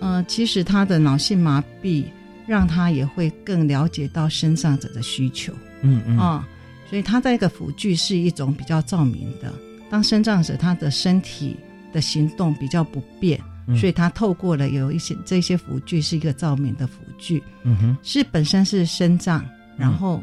[0.00, 2.04] 呃，其实他的脑性麻痹
[2.46, 5.52] 让他也会更了解到身上者的需求。
[5.82, 6.48] 嗯嗯啊，
[6.88, 9.52] 所以他这个辅具是一种比较照明的。
[9.90, 11.56] 当身障者他的身体
[11.92, 13.38] 的行动比较不便。
[13.76, 19.44] 所以他透过了有一些这些辅具是一个照明的辅具，嗯哼，是本身是身障，
[19.76, 20.22] 然后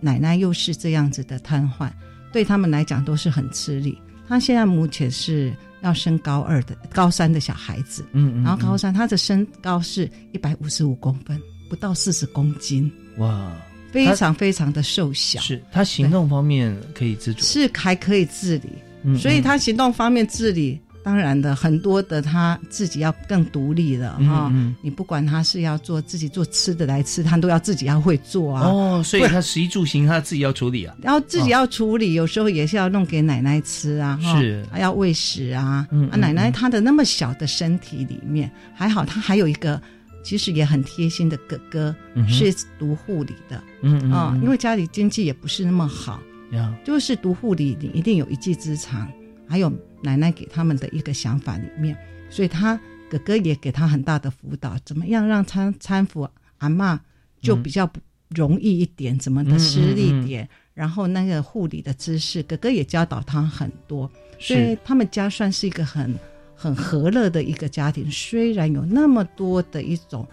[0.00, 1.90] 奶奶又是这样子的瘫痪，
[2.32, 3.96] 对他们来讲都是很吃力。
[4.28, 13.52] 他现在目前是要升高二的高三的小孩子，嗯，然后高三他的身高是一百五十五公分，不到四十公斤，哇，
[13.90, 15.40] 非常非常的瘦小。
[15.40, 18.70] 是他行动方面可以自主，是还可以自理，
[19.02, 19.18] 嗯。
[19.18, 20.80] 所以他行动方面自理。
[21.02, 28.62] 当然的，很多的他自己要更独立了哈、嗯你不管他是要做自己做吃的来吃，他都要自己要会做啊。
[28.66, 30.96] 哦，所以他食衣住行他自己要处理啊。
[31.02, 35.86] 然后自己要处理，有时候也是要弄给奶奶吃啊，哈是还要喂食啊。
[35.90, 39.80] 嗯啊，奶奶她的那么小的身体里面，还好她还有一个
[40.22, 43.62] 其实也很贴心的哥哥，嗯是读护理的。
[43.82, 49.08] 嗯嗯啊、嗯因为家里经济也不是那么好，呀，就是读护理，你一定有一技之长，
[49.48, 51.96] 还有奶奶给他们的一个想法里面，
[52.28, 57.00] 所以他哥哥也给他很大的辅导，怎么样让他搀扶阿妈
[57.40, 66.14] 就比较不容易一点，怎么的施力点，然后那个护理的知识，哥哥也教导他很多，所以他们家算是一个很
[66.54, 70.26] 很和乐的一个家庭，虽然有那么多的一种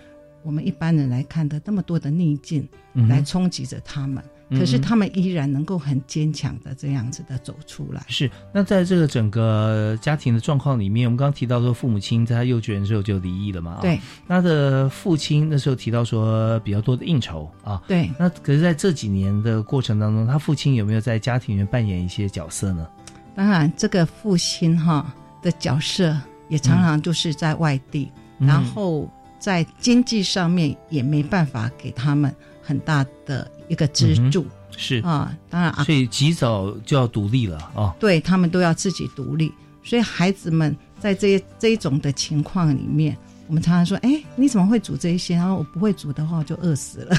[0.43, 4.23] 我们一般人来看的那么多的逆境嗯来冲击着他们。
[4.51, 8.03] 可是他们依然能够很坚强的这样子的走出来。
[8.07, 13.73] 是，那在这个整个家庭的状况里面，我们刚刚提到说，父母亲在他幼稚园的时候就离异了嘛？
[13.73, 17.81] 啊对，他的父亲那时候提到说比较多的应酬啊。
[17.87, 22.87] 对，那可是在这几年的过程当中，他父亲有没有在家庭里面扮演一些角色呢？
[23.35, 26.17] 当然，这个父亲哈的角色
[26.49, 34.41] 也常常就是在外地，嗯然后在经济上面也没办法给他们很大的一个支柱。
[34.41, 37.93] 嗯是啊，当然啊，所以及早就要独立了啊。
[37.99, 39.51] 对他们都要自己独立，
[39.83, 47.15] 所以孩子们在这这一种的情况里面，我们常常说：“哎，你怎么会煮这些？”然后我不会煮的话，我就饿死了，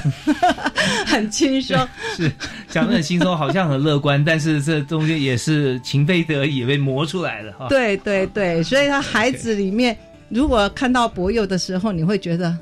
[1.05, 1.77] 很轻松。
[2.15, 2.31] 是
[2.67, 7.67] 讲的很轻松，好像很乐观，但是这中间也是情非得已被磨出来的哈。
[7.69, 9.95] 对对对，所以他孩子里面，
[10.29, 12.57] 如果看到博友的时候，你会觉得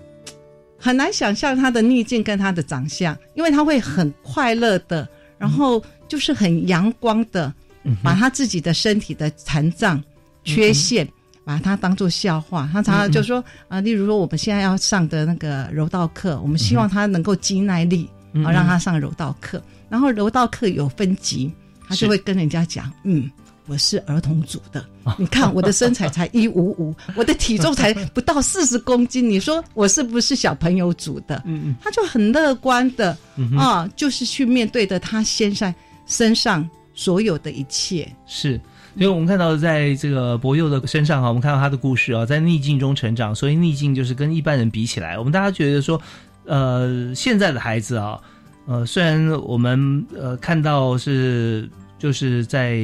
[0.80, 7.54] 很难想象他的逆境跟他的长相，因为他会很快乐的，然后就是很阳光的，
[8.02, 10.02] 把他自己的身体的残障、
[10.44, 11.08] 缺陷。
[11.46, 19.60] 把它当做笑话，他常常就说啊、例如说我们现在要上的那个柔道课，我们希望他能够肌耐力，嗯啊，让他上柔道课。
[19.90, 21.52] 然后柔道课有分级，
[21.88, 23.28] 他就会跟人家讲，嗯，
[23.70, 24.84] 我是儿童组的，
[25.16, 31.40] 你看我的身材才一五五，我的体重才不到四十公斤，你说我是不是小朋友组的？
[31.46, 33.16] 嗯嗯，他就很乐观的
[33.56, 35.72] 啊，就是去面对的他身上
[36.08, 38.12] 身上所有的一切。
[38.26, 38.60] 是，
[38.96, 46.02] 所以我们看到在这个博佑的身上哈，我们看到他的故事啊，在逆境中成长，所以逆境就是跟一般人比起来，我们大家觉得说，
[46.46, 48.20] 呃，现在的孩子啊，
[48.66, 51.70] 呃，虽然我们呃看到是。
[52.00, 52.82] 就是在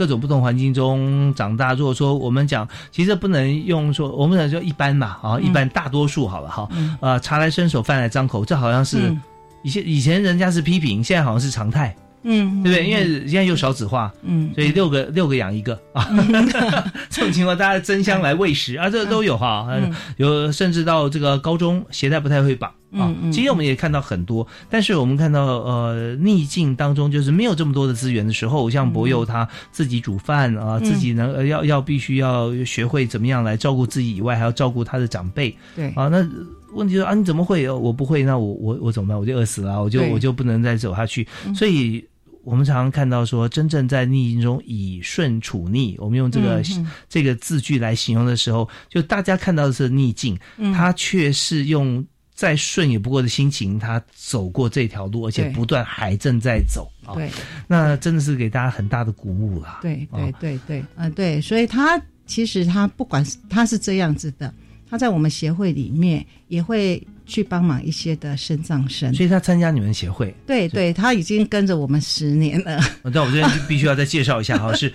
[0.00, 1.74] 各种不同环境中长大。
[1.74, 9.20] 如果说我们讲，其实不能用说，我们讲就一般嘛，啊，一般大多数好了哈，嗯呃，茶来伸手，饭来张口，这好像是嗯
[9.62, 11.94] 以前以前人家是批评，现在好像是常态。
[12.22, 12.86] 嗯，对不对？
[12.86, 16.08] 因为现在又少子化，嗯，所以六个六个养一个啊，
[17.10, 35.56] 这种情况大家争相来喂食啊，这都有哈，嗯有甚至到这个高中鞋带不太会绑啊其实我们也看到很多，但是我们看到呃逆境当中，就是没有这么多的资源的时候，像博佑他自己煮饭啊，嗯自己能呃要要必须要学会怎么样来照顾自己以外，还要照顾他的长辈。
[35.76, 36.28] 对啊，那
[36.74, 37.64] 问题是啊，你怎么会？
[37.66, 39.18] 呃我不会，那我我我怎么办？
[39.18, 41.26] 我就饿死了，我就我就不能再走下去。
[41.46, 42.04] 嗯所以
[42.42, 46.62] 我们常常看到说，真正在逆境中以顺处逆，我们用这个、
[47.08, 57.14] 这个字句来形容的时候，就大家看到的是逆境，嗯他却是用再顺也不过的心情，他走过这条路，而且不断还正在走啊。
[57.14, 57.30] 对，
[57.66, 59.80] 那真的是给大家很大的鼓舞啦。
[59.82, 64.52] 对对啊对对，嗯、对，所以他其实他不管是他是这样子的，
[64.88, 72.80] 他在我们协会里面也会去帮忙一些的身障生，所以他参加你们协会，对对，他已经跟着我们十年了。
[73.04, 74.92] 那我这边就必须要再介绍一下哈， 是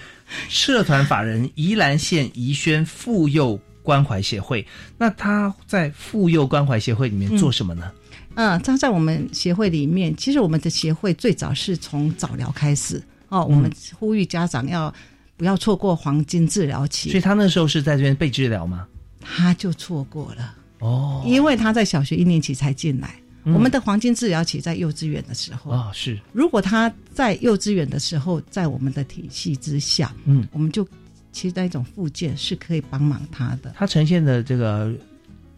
[0.50, 4.66] 社团法人宜兰县宜轩妇幼关怀协会。
[4.98, 7.90] 那他在妇幼关怀协会里面做什么呢？
[8.36, 14.94] 嗯，他在我们协会里面，其实我们的协会最早是从早疗开始哦，我们呼吁家长要
[15.38, 18.86] 不要错过黄金治疗期，所以他那时候是在这边被治疗吗？
[19.22, 23.10] 他就错过了哦，因为他在小学一年级才进来。
[23.44, 30.84] 嗯我们的黄金治疗期在幼稚园的时候啊、是如果他在幼稚园的时候，在我们的体系之下，嗯，我们就
[31.32, 33.72] 其实那种附件是可以帮忙他的。
[33.76, 34.92] 他呈现的这个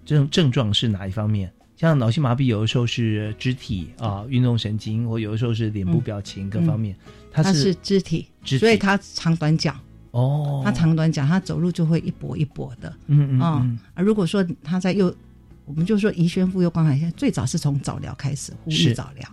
[0.05, 1.49] 这种症状是哪一方面？
[1.77, 6.93] 像脑性麻痹，有的时候是肢体啊运动神经，或有的时候是脸部表情各方面，
[7.31, 9.73] 他是肢体，肢体，所以他长短脚。
[10.11, 12.93] 哦，他长短脚，他走路就会一跛一跛的。
[13.07, 15.13] 嗯嗯啊，如果说他在右，
[15.65, 19.29] 我们就说宜轩妇幼关怀线最早是从早疗开始，呼吁早疗。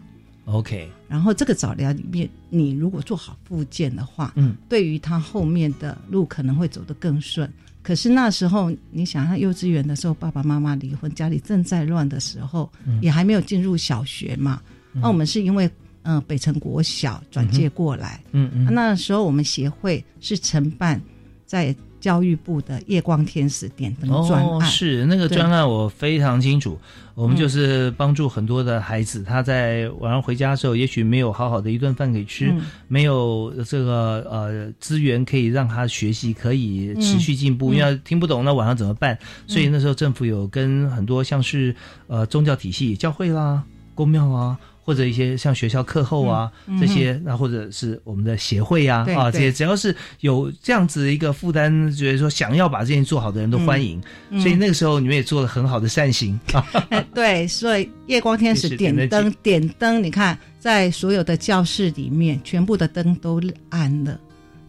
[0.47, 7.51] OK，然后这个早疗里面，你如果做好复健的话，嗯，对于他后面的路可能会走得更顺。
[7.83, 12.71] 可是那时候，你想他幼稚园的时候，爸爸妈妈离婚，家里正在乱的时候，
[13.01, 14.61] 也还没有进入小学嘛。
[14.93, 15.71] 那我们是因为。
[16.05, 21.01] 嗯，北城国小转介过来，嗯嗯，那时候我们协会是承办
[21.45, 26.79] 在教育部的夜光天使点灯专案，是那个专案我非常清楚。
[27.15, 32.53] 我们就是帮助很多的孩子，他在晚上回家的时候，也许没有好好的一顿饭可以吃，
[32.89, 39.17] 没有这个呃资源可以让他学习，可以持续进步，因为听不懂那晚上怎么办？
[39.47, 41.75] 所以那时候政府有跟很多像是
[42.09, 43.63] 呃宗教体系、教会啦、
[43.95, 44.59] 公庙啊。
[44.85, 53.99] 或者一些像学校课后啊这些，那或者是我们的协会啊啊这些，只要是有这样子一个负担，觉得说想要把这件事做好的人都欢迎。
[54.33, 56.63] 所以那个时候你们也做了很好的善行 啊。
[57.15, 64.21] 对，所以夜光天使点灯点灯，你看在所有的教室里面，全部的灯都暗了，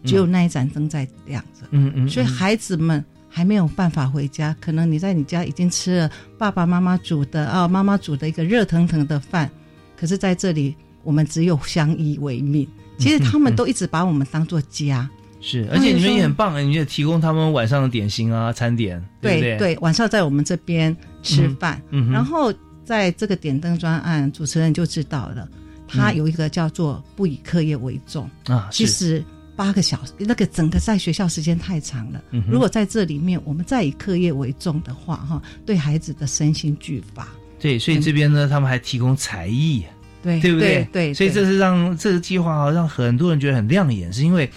[0.02, 1.66] 只有那一盏灯在亮着。
[1.72, 2.08] 嗯嗯。
[2.08, 9.50] 所以孩子们还没有办法回家，可能你在你家已经吃了爸爸妈妈煮的啊，妈妈煮的一个热腾腾的饭。
[9.96, 12.66] 可是在这里，我们只有相依为命。
[12.98, 15.08] 其实他们都一直把我们当做家。
[15.40, 19.58] 是，而且你们也很棒，你也提供他们晚上的点心啊、餐点，对对？
[19.58, 21.80] 对，晚上在我们这边吃饭。
[21.90, 22.10] 嗯。
[22.10, 22.52] 然后
[22.84, 25.48] 在这个点灯专案，主持人就知道了，
[25.86, 28.68] 他有一个叫做“不以课业为重”啊。
[28.72, 29.22] 其实
[29.54, 32.24] 八个小时，那个整个在学校时间太长了。
[32.30, 32.42] 嗯。
[32.50, 37.28] 如果在这里面，我们再以课业为重的话，哈，对孩子的身心俱乏。
[37.58, 39.82] 对，所以这边呢，他们还提供才艺，
[40.22, 40.86] 对对不对？
[40.92, 44.48] 对，所以这是让这个计划啊，让很多人觉得很亮眼，是因为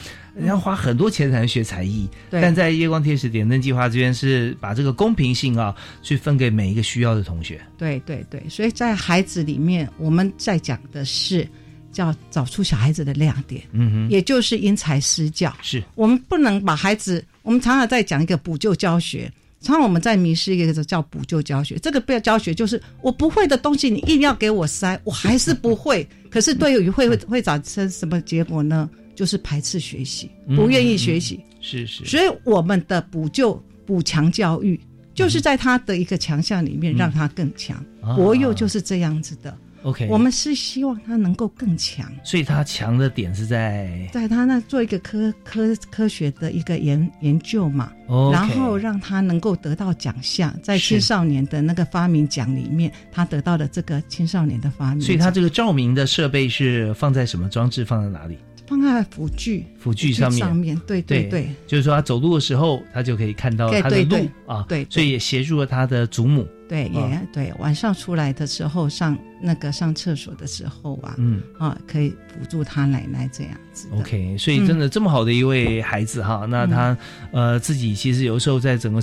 [0.46, 2.08] 要花很多钱才能学才艺。
[2.30, 7.60] 但在夜光天使点灯计划这边，是把这个公平性啊，去分给每一个需要的同学。
[7.78, 11.48] 对对对，所以在孩子里面，我们在讲的是
[11.92, 15.54] 叫找出小孩子的亮点，嗯哼，也就是因材施教。
[15.62, 19.32] 是我们不能把孩子，我们常常在讲一个补救教学。
[19.62, 26.08] 常常我们在迷失一个叫补救教学，这个不要教学，就是我不会的东西，你硬要给我塞，我还是不会。
[26.30, 28.90] 可是对于会会会产生什么结果呢？
[29.16, 31.40] 就是排斥学习，不愿意学习。
[31.60, 32.06] 是是。
[32.06, 34.80] 所以我们的补救补强教育，
[35.14, 37.84] 就是在他的一个强项里面让他更强。
[38.16, 39.58] 国幼就是这样子的。
[39.84, 47.92] OK，我们是希望他能够更强，所以他强的点是在在他那做一个科科科学的一个研研究嘛，
[48.32, 55.02] 然后让他能够得到奖项，在青少年的那个发明奖里面，他得到了这个青少年的发明。
[55.02, 57.86] 所以他这个照明的设备是放在什么装置？
[57.86, 58.38] 放在哪里？
[58.68, 64.16] 放在辅具辅具上面，上面对对对，就是说他走路的时候，他就可以看到他的路
[64.46, 66.48] 啊，对，所以也协助了他的祖母。
[66.70, 67.52] 对，也对。
[67.58, 73.88] 晚上出来的时候，上那个上厕所的时候啊，嗯啊，可以辅助他奶奶这样子。
[73.92, 76.96] OK，所以真的这么好的一位孩子哈，那他
[77.32, 79.02] 呃自己其实有时候在整个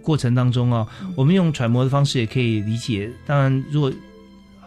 [0.00, 3.10] 过程当中啊，我们用揣摩的方式也可以理解。
[3.26, 3.92] 当然，如果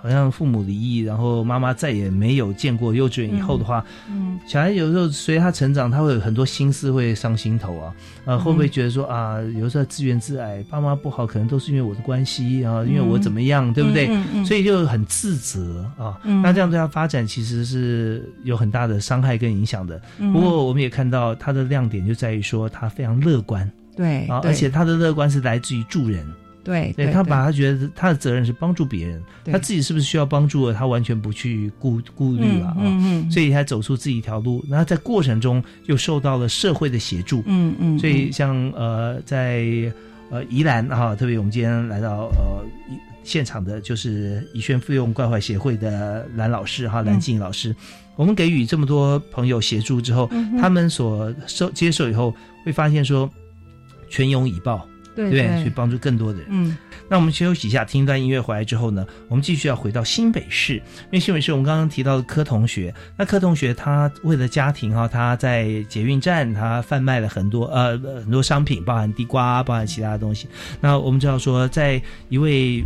[0.02, 7.94] 好像父母离异，然后妈妈再也没有见过幼稚园以后的话，嗯，小孩有时候随他成长，他会有很多心思会上心头啊，
[8.26, 14.10] 呃，会不会觉得说啊，有时候自怨自艾，爸妈不好，可能都是因为我的关系啊，因为我怎么样，对不对？
[14.44, 16.20] 所以就很自责啊。
[16.24, 20.02] 那这样对他发展其实是有很大的伤害跟影响的。
[20.34, 26.26] 不过我们也看到他的亮点就在于说他非常乐观，对啊，而且他的乐观是来自于助人。
[26.64, 32.78] 对，对他把他觉得他的责任是帮助别人，他自己是不是需要帮助了，他完全不去顾顾虑了啊，
[33.32, 39.66] 所以他走出自己一条路，然后在过程中又受到了社会的协助，嗯嗯，所以像呃在
[40.30, 42.64] 呃宜兰哈，特别我们今天来到呃
[43.24, 47.76] 现场的就是宜轩费用关怀协会的蓝老师哈，蓝静老师，
[48.16, 53.28] 我们给予这么多朋友协助之后，他们所受接受以后，会发现说
[54.10, 54.88] 全勇以报。
[55.16, 56.48] 对对，去帮助更多的人。
[56.50, 56.78] 嗯，
[57.10, 70.48] 那我们休息一下，听一段音乐回来之后呢，我们继续要回到新北市，因为新北市我们刚刚提到的柯同学，那柯同学他为了家庭哈，他在捷运站他贩卖了很多呃很多商品，包含地瓜，包含其他的东西。
[70.80, 72.84] 那我们知道说，在一位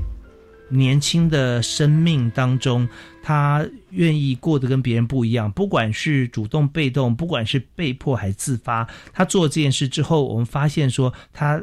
[0.69, 2.89] 年轻的生命当中，
[3.21, 11.61] 他愿意过得跟别人不一样，不管是主动被动，不管是被迫还自发，他做这件事之后，我们发现说他。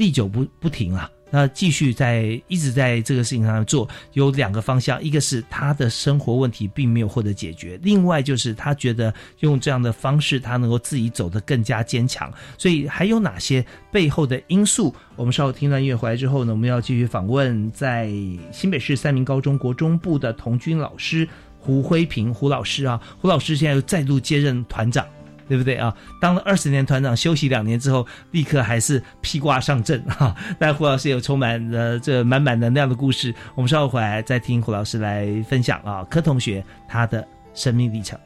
[0.00, 12.32] 历久不不停啊，那继续在一直在这个事情上做，有两个方向，一个是他的生活问题并没有获得解决，另外就是他觉得用这样的方式，他能够自己走得更加坚强。
[12.56, 14.94] 所以还有哪些背后的因素？
[15.16, 18.08] 我们稍后听段音乐回来之后呢，我们要继续访问在
[18.50, 21.28] 新北市三明高中国中部的童军老师
[21.58, 25.06] 胡辉平胡老师啊，胡老师现在又再度接任团长。
[25.50, 25.92] 对不对啊？
[26.20, 30.32] 当了二十年团长，休息两年之后，立刻还是披挂上阵哈。
[30.60, 36.06] 但胡老师有充满了这满满能量的故事，我们稍后回来再听胡老师来分享啊。
[36.08, 38.16] 柯同学他的生命历程。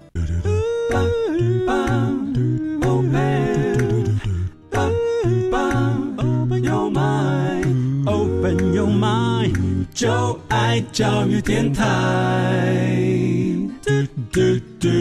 [9.95, 11.85] 就爱教育电台。
[14.85, 14.93] 今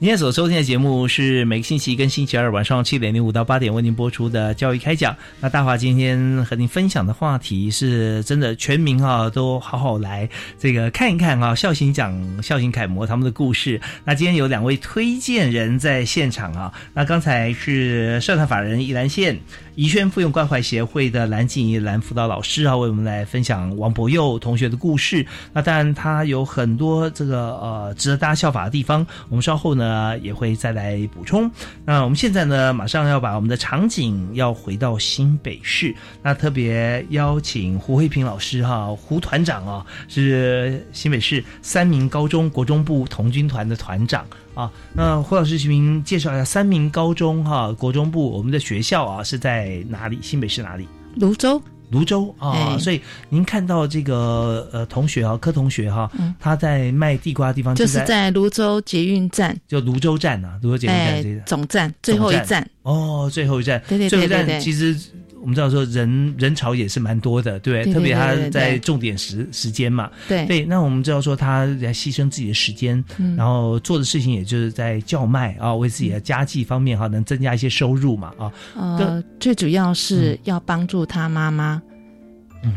[0.00, 5.16] 天所收听的节目是每个星期一跟星期二晚上七点零五到八点为您播出的教育开讲。
[5.40, 13.80] 那大华今天和您分享的话题是真的全民啊都好好来这个看一看啊孝行奖孝行楷模他们的故事。
[14.04, 19.38] 那今天有两位推荐人在现场啊，那刚才是社团法人宜兰县。
[19.76, 25.26] 宜轩妇幼关怀协会的蓝静怡蓝辅导老师啊，为我们来分享王博佑同学的故事。
[25.52, 29.04] 那当然，他有很多这个呃值得大家效法的地方。
[29.28, 31.50] 我们稍后呢也会再来补充。
[31.84, 35.92] 那我们现在呢，马上要把我们的场景要回到新北市。
[36.22, 44.24] 那特别邀请胡慧平老师哈，胡团长啊，是新北市三名高中国中部童军团的团长。
[44.54, 50.18] 啊，那胡老师，请您介绍一下三名高中哈国中部我们的学校啊是在哪里？
[50.22, 50.86] 新北市哪里？
[51.16, 52.78] 泸州，泸州啊。
[52.78, 64.96] 所以您看到这个呃同学啊，柯同学哈，他在卖地瓜的地方就是在泸州捷运站，就泸州站啊，泸州捷运站这个总站最后一站哦，最后一站，对对对对对，其实。
[65.44, 70.46] 我们知道说人人潮也是蛮多的，对，特别他在重点时时间嘛，对。
[70.46, 70.64] 对。
[70.64, 73.04] 那我们知道说他在牺牲自己的时间，
[73.36, 78.50] 然后做的事情也就是在叫卖啊，为自己的家计方面哈能增加一些收入嘛啊。
[78.74, 81.82] 呃，最主要是要帮助他妈妈，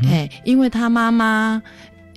[0.04, 1.64] 哎，因为他妈妈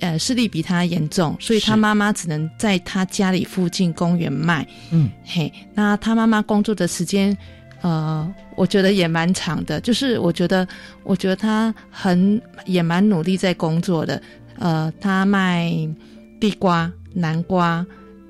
[0.01, 4.67] 呃视力比他严重，所以他妈妈只能在他家里附近公园卖。
[4.91, 7.37] 嗯，嘿，那他妈妈工作的时间。
[7.81, 10.67] 呃，我觉得也蛮长的，就是我觉得，
[11.03, 14.21] 我觉得他很也蛮努力在工作的。
[14.59, 15.71] 呃，他卖
[16.39, 17.83] 地瓜、南瓜、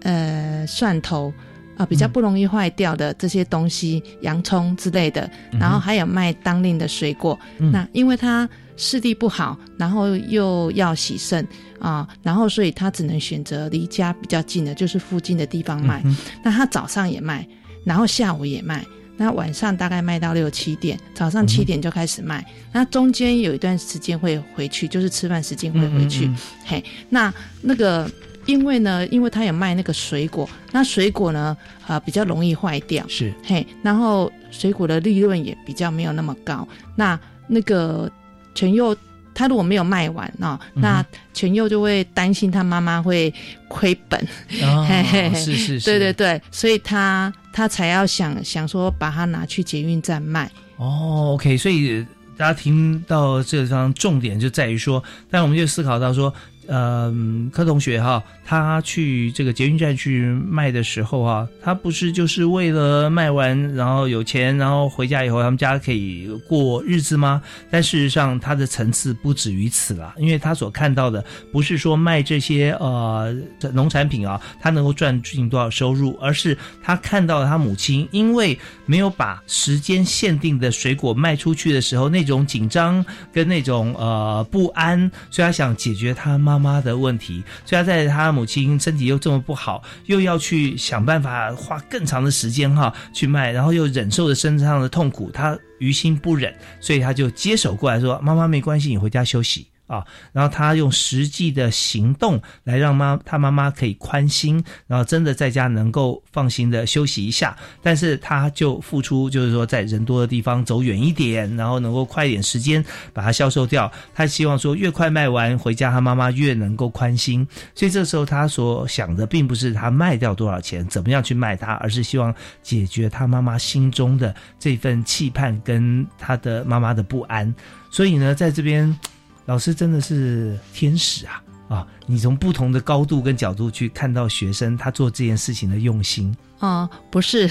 [0.04, 1.34] 呃蒜头
[1.78, 5.30] 啊，比较不容易坏掉的这些东西，洋葱之类的。
[5.60, 7.38] 然后还有卖当令的水果。
[7.58, 8.47] 那因为他
[8.78, 11.45] 视力不好，然后又要洗肾
[11.80, 16.02] 啊，然后所以他只能选择离家比较近的，就是附近的地方卖。
[16.41, 17.45] 那他早上也卖，
[17.84, 18.86] 然后下午也卖。
[19.22, 22.43] 那晚上大概卖到六七点，早上七点就开始卖。
[22.72, 26.28] 那中间有一段时间会回去，就是吃饭时间会回去。
[26.65, 28.09] 嘿，那那个
[28.47, 31.55] 因为呢，因为他有卖那个水果，那水果呢
[31.86, 33.05] 啊比较容易坏掉。
[33.07, 36.67] 是嘿，然后水果的利润也比较没有那么高。
[36.95, 38.11] 那那个
[38.55, 38.97] 全佑
[39.36, 43.32] 他如果没有卖完啊，那全佑就会担心他妈妈会
[43.67, 44.19] 亏本。
[44.49, 47.32] 嘿嘿，是是是，对对对，所以他。
[47.52, 52.06] 他才要想想说把它拿去捷运站卖哦，OK，所以
[52.38, 56.34] 大家听到这方重点就在于说，但我们就思考到说。
[56.68, 67.41] 嗯，柯同学哈，他去这个捷运站去卖的时候啊，他不是就是为了卖完然后有钱，然后回家以后他们家可以过日子吗？
[67.70, 73.36] 但事实上，他的层次不止于此了，因为他所看到的不是说卖这些呃
[73.74, 83.03] 农产品啊，他能够赚进多少收入，而是他看到他母亲因为没有把时间限定的水果卖出去的时候那种紧张
[83.34, 86.51] 跟那种呃不安，所以他想解决他妈。
[86.52, 107.57] 妈妈的问题，所以他在他母亲身体又这么不好，又要去想办法花更长的时间哈去卖，然后又忍受着身上的痛苦，他于心不忍，所以他就接手过来说：“妈妈没关系，你回家休息。”啊，然后他用实际的行动来让妈他妈妈可以宽心，然后真的在家能够放心的休息一下。
[107.83, 113.91] 但是他就付出，就是说在人多的地方走远一点，然后能够快一点时间把它销售掉。
[114.15, 117.45] 他希望说越快卖完回家，他妈妈越能够宽心。
[117.75, 122.33] 所以这时候他所想的并不是他卖掉多少钱，怎么样去卖它，而是希望
[122.63, 127.53] 解决他妈妈心中的这份期盼跟他的妈妈的不安。
[127.89, 128.97] 所以呢，在这边。
[129.45, 131.43] 老师真的是天使啊！
[131.67, 136.35] 啊，你从不同的高度跟角度去看到学生他做这件事情的用心。
[136.59, 137.49] 哦，不是，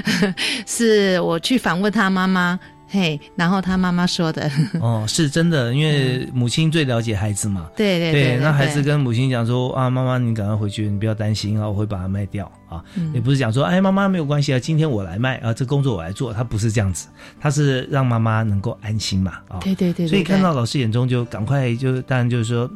[0.66, 2.58] 是我去访问他妈妈。
[2.92, 7.70] 嘿，然后他妈妈说的， 哦，是真的，因为母亲最了解孩子嘛。
[7.74, 12.84] 对对对，那孩子跟母亲讲说啊，妈妈你赶快回去，你不要担心啊，我会把它卖掉啊。
[13.14, 17.08] 也不是讲说，哎，妈妈没有关系啊，今天我来卖啊，这工作我来做，他不是这样子，
[17.40, 19.38] 他是让妈妈能够安心嘛。
[19.48, 22.70] 啊，对对对，所以看到老师眼中就赶快就当然就是说，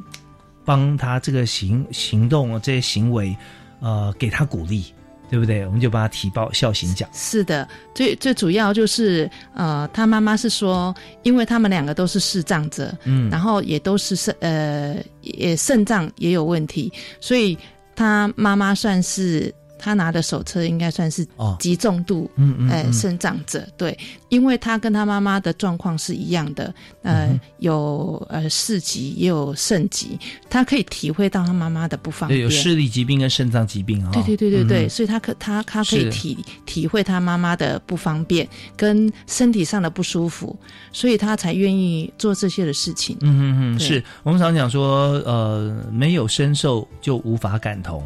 [0.64, 3.36] 帮他这个行行动这些行为，
[3.80, 4.86] 呃，给他鼓励。
[5.30, 5.66] 对不对？
[5.66, 7.08] 我们就把他提报孝行奖。
[7.12, 17.56] 是的，最最主要就是呃，他妈妈是说，因为他们两个都是视障者，嗯，然后也都是肾呃也肾脏也有问题，所以
[17.94, 19.54] 他妈妈算是。
[19.78, 21.26] 他拿的手册应该算是
[21.58, 23.96] 极重度，嗯嗯，哎，肾脏者对，
[24.28, 30.18] 因为他跟他妈妈的状况是一样的，呃，有呃四级也有肾疾，
[30.48, 40.56] 他可以体会到他妈妈的不方便，有视力疾病跟肾脏疾病啊，对对对对对，所以他可他他可以体体会他妈妈的不方便跟身体上的不舒服，
[40.92, 43.16] 所以他才愿意做这些的事情。
[43.20, 44.02] 嗯嗯嗯，是。
[44.22, 48.02] 我们常讲说，呃，没有身受就无法感同。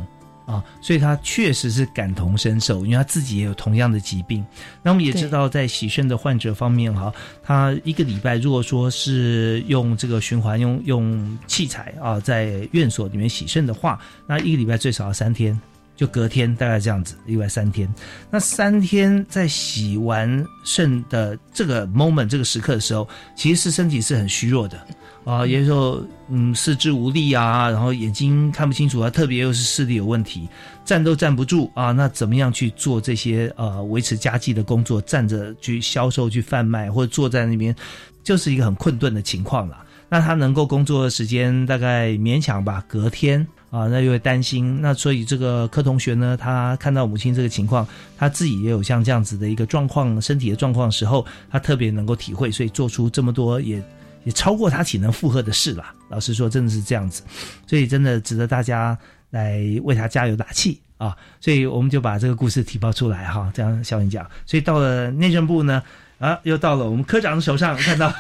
[0.51, 4.45] 啊，所以他确实是感同身受，因为他自己也有同样的疾病。
[4.83, 15.59] 那我们也知道，在洗肾的患者方面，哈，他一个礼拜如果说是用这个循环用用器材啊，在院所里面洗肾的话，那一个礼拜最少要三天，
[16.01, 17.87] 就隔天大概这样子，另外三天。
[18.31, 24.81] 那三天在洗完肾的这个 moment 这个时刻的时候，其实是身体是很虚弱的。
[25.27, 30.49] 啊，有时候嗯四肢无力啊，然后眼睛看不清楚啊，特别又是视力有问题，
[30.87, 35.03] 站都站不住啊，那怎么样去做这些呃维持家计的工作？
[35.03, 37.77] 站着去销售去贩卖，或者坐在那边，
[38.25, 39.85] 就是一个很困顿的情况了。
[40.09, 44.81] 那他能够工作的时间大概勉强吧，隔天啊，那又会担心。
[44.81, 47.87] 那所以这个柯同学呢，他看到母亲这个情况，
[48.19, 53.83] 他自己也有像这样子的一个状况，身体的状况时候，他特别能够体会，所以做出这么多也。
[54.23, 55.83] 也超过他体能负荷的事了。
[56.11, 57.23] 老实说，真的是这样子，
[57.67, 58.95] 所以真的值得大家
[59.31, 61.17] 来为他加油打气啊！
[61.41, 64.31] 所以我们就把这个故事提报出来哈，这样小英讲。
[64.45, 65.83] 所以到了内政部呢，
[66.19, 68.13] 啊，又到了我们科长的手上，看到，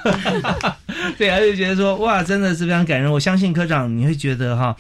[1.18, 3.12] 对啊，就觉得说哇，真的是非常感人。
[3.12, 4.74] 我相信科长你会觉得哈。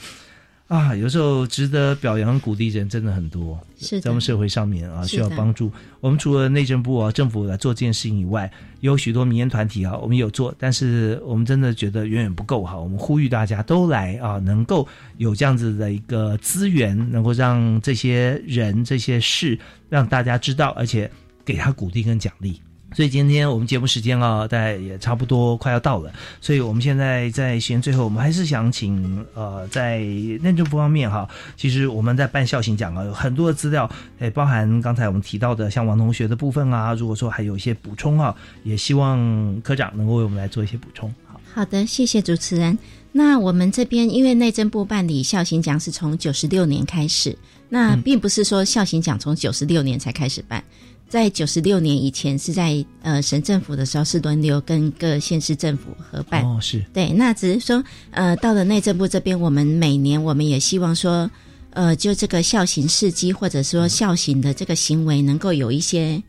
[0.70, 5.68] 啊，有时候值得表扬鼓励人真的很多，是在我们社会上面啊，需要帮助。
[5.98, 8.48] 我们除了内政部啊、政府来做这件事情以外，
[8.78, 12.78] 有许多民间团体啊，我们有做，但是我们真的觉得远远不够哈。
[12.78, 19.58] 我们呼吁大家都来啊，能够有这样子的一个资源，能够让这些人、这些事
[19.88, 21.10] 让大家知道，而且
[21.44, 22.60] 给他鼓励跟奖励。
[22.94, 26.12] 所以今天我们节目时间啊，大概也差不多快要到了。
[26.40, 33.88] 所以我们现在在时间最后，我们还是想请呃，在内政部方面哈，其实我们在办校行奖啊，有很多的资料，
[34.18, 38.34] 诶，包含刚才我们提到的像王同学的部分啊，如果说还有一些补充啊，
[38.64, 41.12] 也希望科长能够为我们来做一些补充。
[41.26, 42.76] 好好的，谢谢主持人。
[43.12, 47.36] 那我们这边因为内政部办理校行奖是从九十六年开始，
[47.68, 50.62] 那并不是说校行奖从九十六年才开始办。
[51.10, 56.44] 在九十六年以前，是在呃省政府的时候是轮流跟各县市政府合办。
[56.46, 57.10] 哦，是对。
[57.10, 57.82] 那只是说，
[58.12, 61.28] 呃，到了内政部这边，我们每年我们也希望说，
[61.70, 66.22] 呃，就这个孝行事迹或者说孝行的这个行为，能够有一些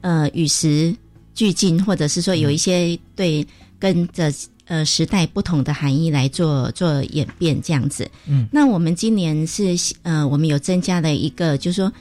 [0.00, 0.92] 呃与时
[1.32, 3.46] 俱进，或者是说有一些对
[3.78, 4.32] 跟着
[4.64, 8.10] 呃时代不同的含义来做做演变这样子。
[8.26, 8.48] 嗯。
[8.50, 11.92] 那我们今年是呃，我们有增加了一个，就是说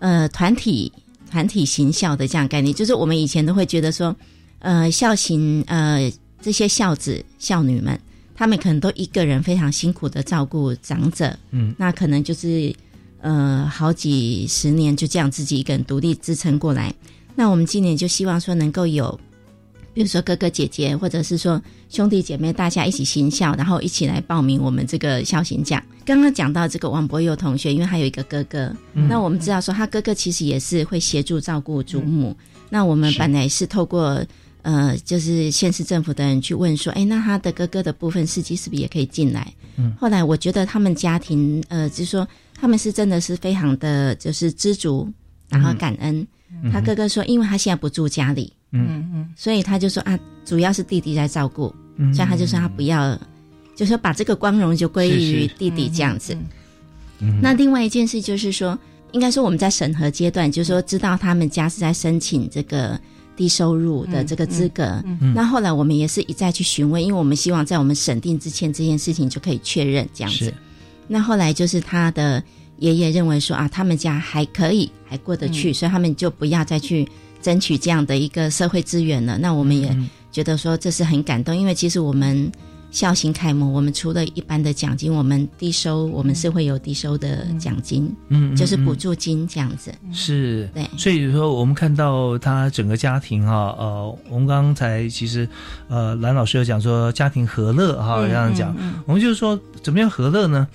[0.00, 0.92] 呃团体。
[1.30, 4.14] 团体行孝的这样概念，就是我们以前都会觉得说，
[4.58, 6.10] 呃，孝行，呃，
[6.40, 7.98] 这些孝子孝女们，
[8.34, 12.74] 他们可能都一个人非常辛苦的照顾长者，嗯，那可能就是
[13.20, 16.94] 呃好几十年就这样自己一个人独立支撑过来。
[17.34, 19.18] 那我们今年就希望说能够有。
[19.94, 25.82] 比如说哥哥姐姐，或者是说兄弟姐妹，大家一起行孝，然后一起来报名我们这个孝行奖。
[26.08, 32.34] 刚刚讲到这个王博佑同学，因为他有一个哥哥，那我们知道说他哥哥其实也是会协助照顾祖母。
[32.70, 34.24] 那我们本来是透过
[34.62, 39.52] 呃，就是县市政府的人去问说，哎，那他的哥哥的部分司机是不是也可以进来？
[39.76, 42.26] 嗯，后来我觉得他们家庭呃，就是说
[42.58, 45.06] 他们是真的是非常的就是知足，
[45.50, 46.26] 然后感恩。
[46.72, 48.50] 他哥哥说，因为他现在不住家里。
[48.72, 51.68] 嗯嗯，所以他就说啊，主要是弟弟在照顾，
[52.14, 53.18] 所以他就说他不要，
[53.78, 56.36] 就说把这个光荣就归于弟弟这样子。
[57.40, 58.76] 那另外一件事就是说，
[59.12, 63.00] 应该说我们在审核阶段，就是说知道他们家是在申请这个
[63.36, 65.00] 低收入的这个资格。
[65.32, 70.52] 那后来我们也是一再去询问，因为我们希望在我们审定之前这件事情就可以确认这样子。
[71.06, 72.42] 那后来就是他的
[72.80, 77.08] 爷爷认为说啊，他们家还可以，还过得去，所以他们就不要再去。
[77.40, 79.38] 争取这样的一个社会资源了。
[79.38, 79.96] 那我们也
[80.32, 82.50] 觉得说这是很感动，因为其实我们。
[82.90, 89.92] 孝行楷模，我们除了一般的奖金，我们低收，我们是会有低收的奖金，嗯，就是补助金这样子。
[90.12, 90.88] 是，对。
[90.96, 95.48] 所以说，我们看到他整个家庭哈，呃，我们刚才其实，
[95.88, 98.74] 呃，蓝老师有讲说家庭和乐哈，这样讲，
[99.06, 100.66] 我们就是说怎么样和乐呢？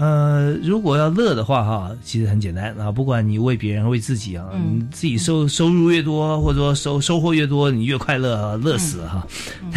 [0.00, 2.90] 呃，如果要乐的话，哈，其实很简单啊。
[2.90, 9.26] 不管你为别人、为自己啊，你自己收收入越多，或者说收收获越多，你越快乐，乐死了哈。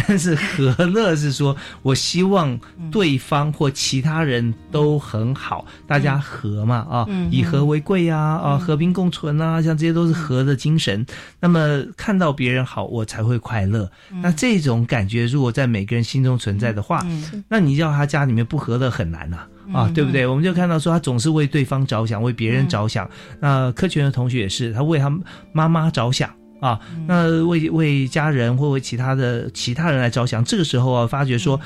[0.08, 2.58] 但是和乐是说我希望
[2.90, 11.04] 对方或其他人都很好，大家和嘛啊，以和为贵呀啊，和平共存啊，像这些都是和的精神。
[11.38, 13.90] 那么看到别人好，我才会快乐。
[14.22, 17.06] 那这种感觉如果在每个人心中存在的话，
[17.46, 19.40] 那你要他家里面不和乐很难呐。
[19.72, 20.26] 啊，对不对？
[20.26, 23.08] 我们就看到说，他总是为对方着想，为别人着想。
[23.40, 25.10] 那柯泉的同学也是，他为他
[25.52, 26.28] 妈妈着想
[26.60, 30.44] 啊，那为为家人或为其他的其他人来着想。
[30.44, 31.60] 这个时候啊，发觉说，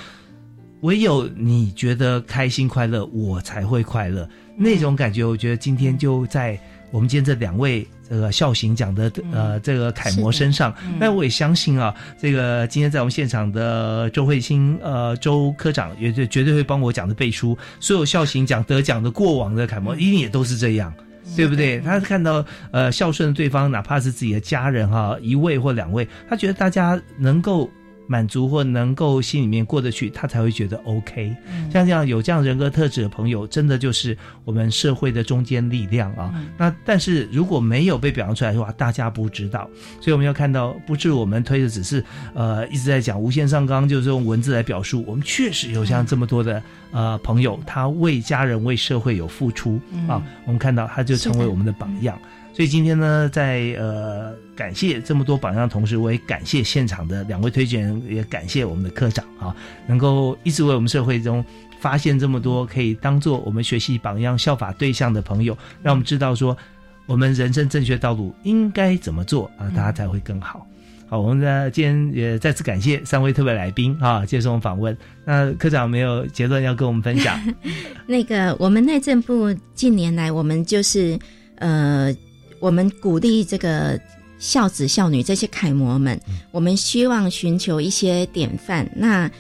[0.83, 4.29] 唯有你觉得开心快乐，我才会快乐。
[4.57, 6.59] 那种感觉，我觉得今天就在
[6.91, 7.87] 我们今天这两位。
[8.09, 20.93] 这个孝行奖的呃，这个楷模身上，那我也相信啊，这个今天在我们现场的周慧清呃周科长也绝绝对会帮我讲的背书，所有孝行奖得奖的过往的楷模一定也都是这样，
[21.37, 21.81] 对不对？
[21.81, 27.71] 他看到呃孝顺对方，哪怕是自己的家人哈，一位或两位，他觉得大家能够。
[28.09, 31.37] 满足或能够心里面过得去，他才会觉得 OK。
[31.71, 36.35] 像这样有这样人格特质的朋友，真的就是我们社会的中坚力量啊。
[36.57, 39.69] 那但是如果没有被表扬出来的话，大家不知道。
[40.01, 42.03] 所以我们要看到，不是我们推的只是
[42.35, 45.05] 呃一直在讲无限上纲，就是用文字来表述。
[45.07, 49.79] 我们确实有像这么多的呃朋友，他为家人为社会有付出
[50.09, 50.23] 啊。
[50.47, 52.19] 我们看到他就成为我们的榜样。
[52.59, 59.55] 所以今天呢，在呃感谢这么多榜样同时，我也感谢现场的两位推荐人，也感谢我们的科长啊，
[59.87, 61.45] 能够一直为我们社会中
[61.79, 66.59] 发现这么多可以当做我们学习榜样、效法对象的朋友，让我们知道说
[67.07, 70.67] 我们人生正确道路应该怎么做啊，大家才会更好。
[71.09, 74.99] 好，我们呢今天也再次感谢三位特别来宾啊，接受访问。
[75.25, 77.41] 那科长没有结论要跟我们分享？
[78.05, 81.17] 那个我们内政部近年来，我们就是
[81.59, 82.13] 呃。
[82.61, 84.01] 我们鼓励这个
[84.39, 88.89] 孝子孝女这些楷模们，我们希望寻求一些典范。
[88.95, 89.31] 那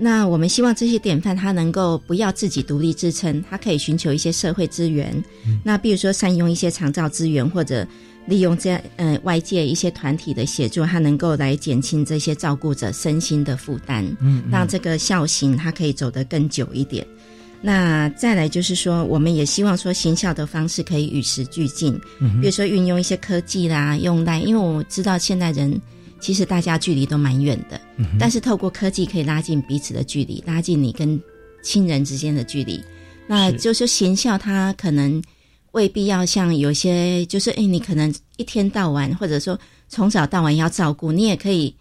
[0.00, 5.22] 那我们希望这些典范他能够不要自己独立支撑，他可以寻求一些社会资源。
[5.64, 7.86] 那比如说善用一些长照资源，或者
[8.26, 14.04] 利用这样呃外界一些团体的协助，他能够来减轻这些照顾者身心的负担，
[14.52, 17.04] 让这个孝行他可以走得更久一点。
[17.60, 21.92] 那再来就是说，我们也希望说行孝的方式可以与时俱进，
[22.40, 25.80] 比如说运用一些科技啦，用来，因为我知道现代人
[26.20, 27.80] 其实大家距离都蛮远的，
[28.16, 31.20] 但是透过科技可以拉近彼此的距离，拉近你跟
[31.60, 32.80] 亲人之间的距离。
[33.26, 35.20] 那就是行孝，他可能
[35.72, 41.74] 未必要像有些，就是哎，你可能一天到晚，或者说从早到晚要照顾，你也可以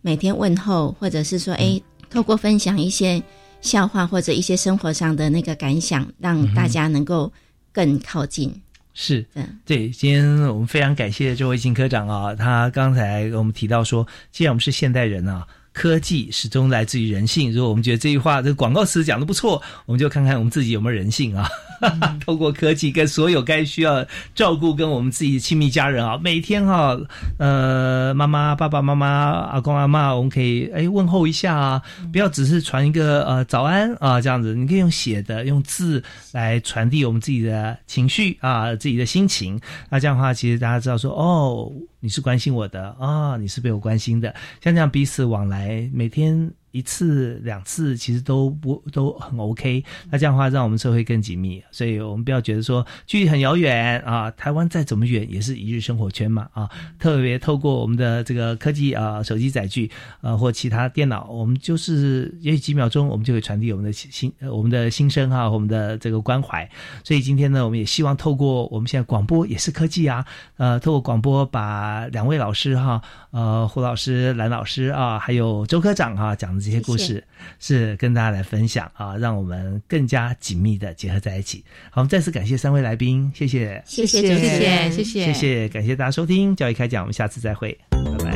[0.00, 3.22] 每天问候，或者是说哎，透过分享一些。
[3.60, 7.32] 笑话或者一些生活上的那个感想，让大家能够
[7.72, 8.54] 更靠近。
[8.92, 9.24] 是，
[9.64, 15.46] 对，今天我们非常感谢这位金科长啊，他刚才跟我们提到说，既然我们是现代人啊。
[15.72, 17.52] 科技始终来自于人性。
[17.52, 21.48] 如果我们觉得这句话这个广告词讲的不错，我们就看看我们自己有没有人性啊。
[22.26, 24.04] 透过科技跟所有该需要
[24.34, 26.94] 照顾跟我们自己亲密家人啊，每天哈
[27.38, 39.58] 呃妈妈爸爸妈妈阿公阿妈，我们可以哎问候一下啊，不要只是传一个呃早安啊这样子，你可以用写的用字来传递我们自己的情绪啊自己的心情。
[39.88, 41.72] 那这样的话，其实大家知道说哦。
[42.00, 46.52] 你是关心我的啊，你是被我关心的，像这样彼此往来，每天。
[46.72, 59.90] 一次两次其实都不都很 OK，那这样的话让我们社会更紧密，所以我们不要觉得说距离很遥远啊，台湾再怎么远也是一日生活圈嘛啊，特别透过我们的这个科技啊手机载具
[60.20, 66.68] 啊或其他电脑，我们就是也许几秒钟我们就会传递我们的心我们的心声哈，我们的这个关怀。
[67.02, 70.24] 所以今天呢，我们也希望透过我们现在广播也是科技啊，
[70.56, 73.02] 呃，透过广播把两位老师哈，
[73.32, 76.59] 呃胡老师、蓝老师啊，还有周科长哈讲。
[76.60, 77.24] 这些故事
[77.58, 81.64] 是跟大家来分享啊，让我们更加紧密的结合在一起。
[81.90, 87.78] 好，我们再次感谢三位来宾，谢谢，谢谢，谢谢，谢谢，谢谢，感谢大家收听教育开讲，我们下次再会，
[88.18, 88.29] 拜拜。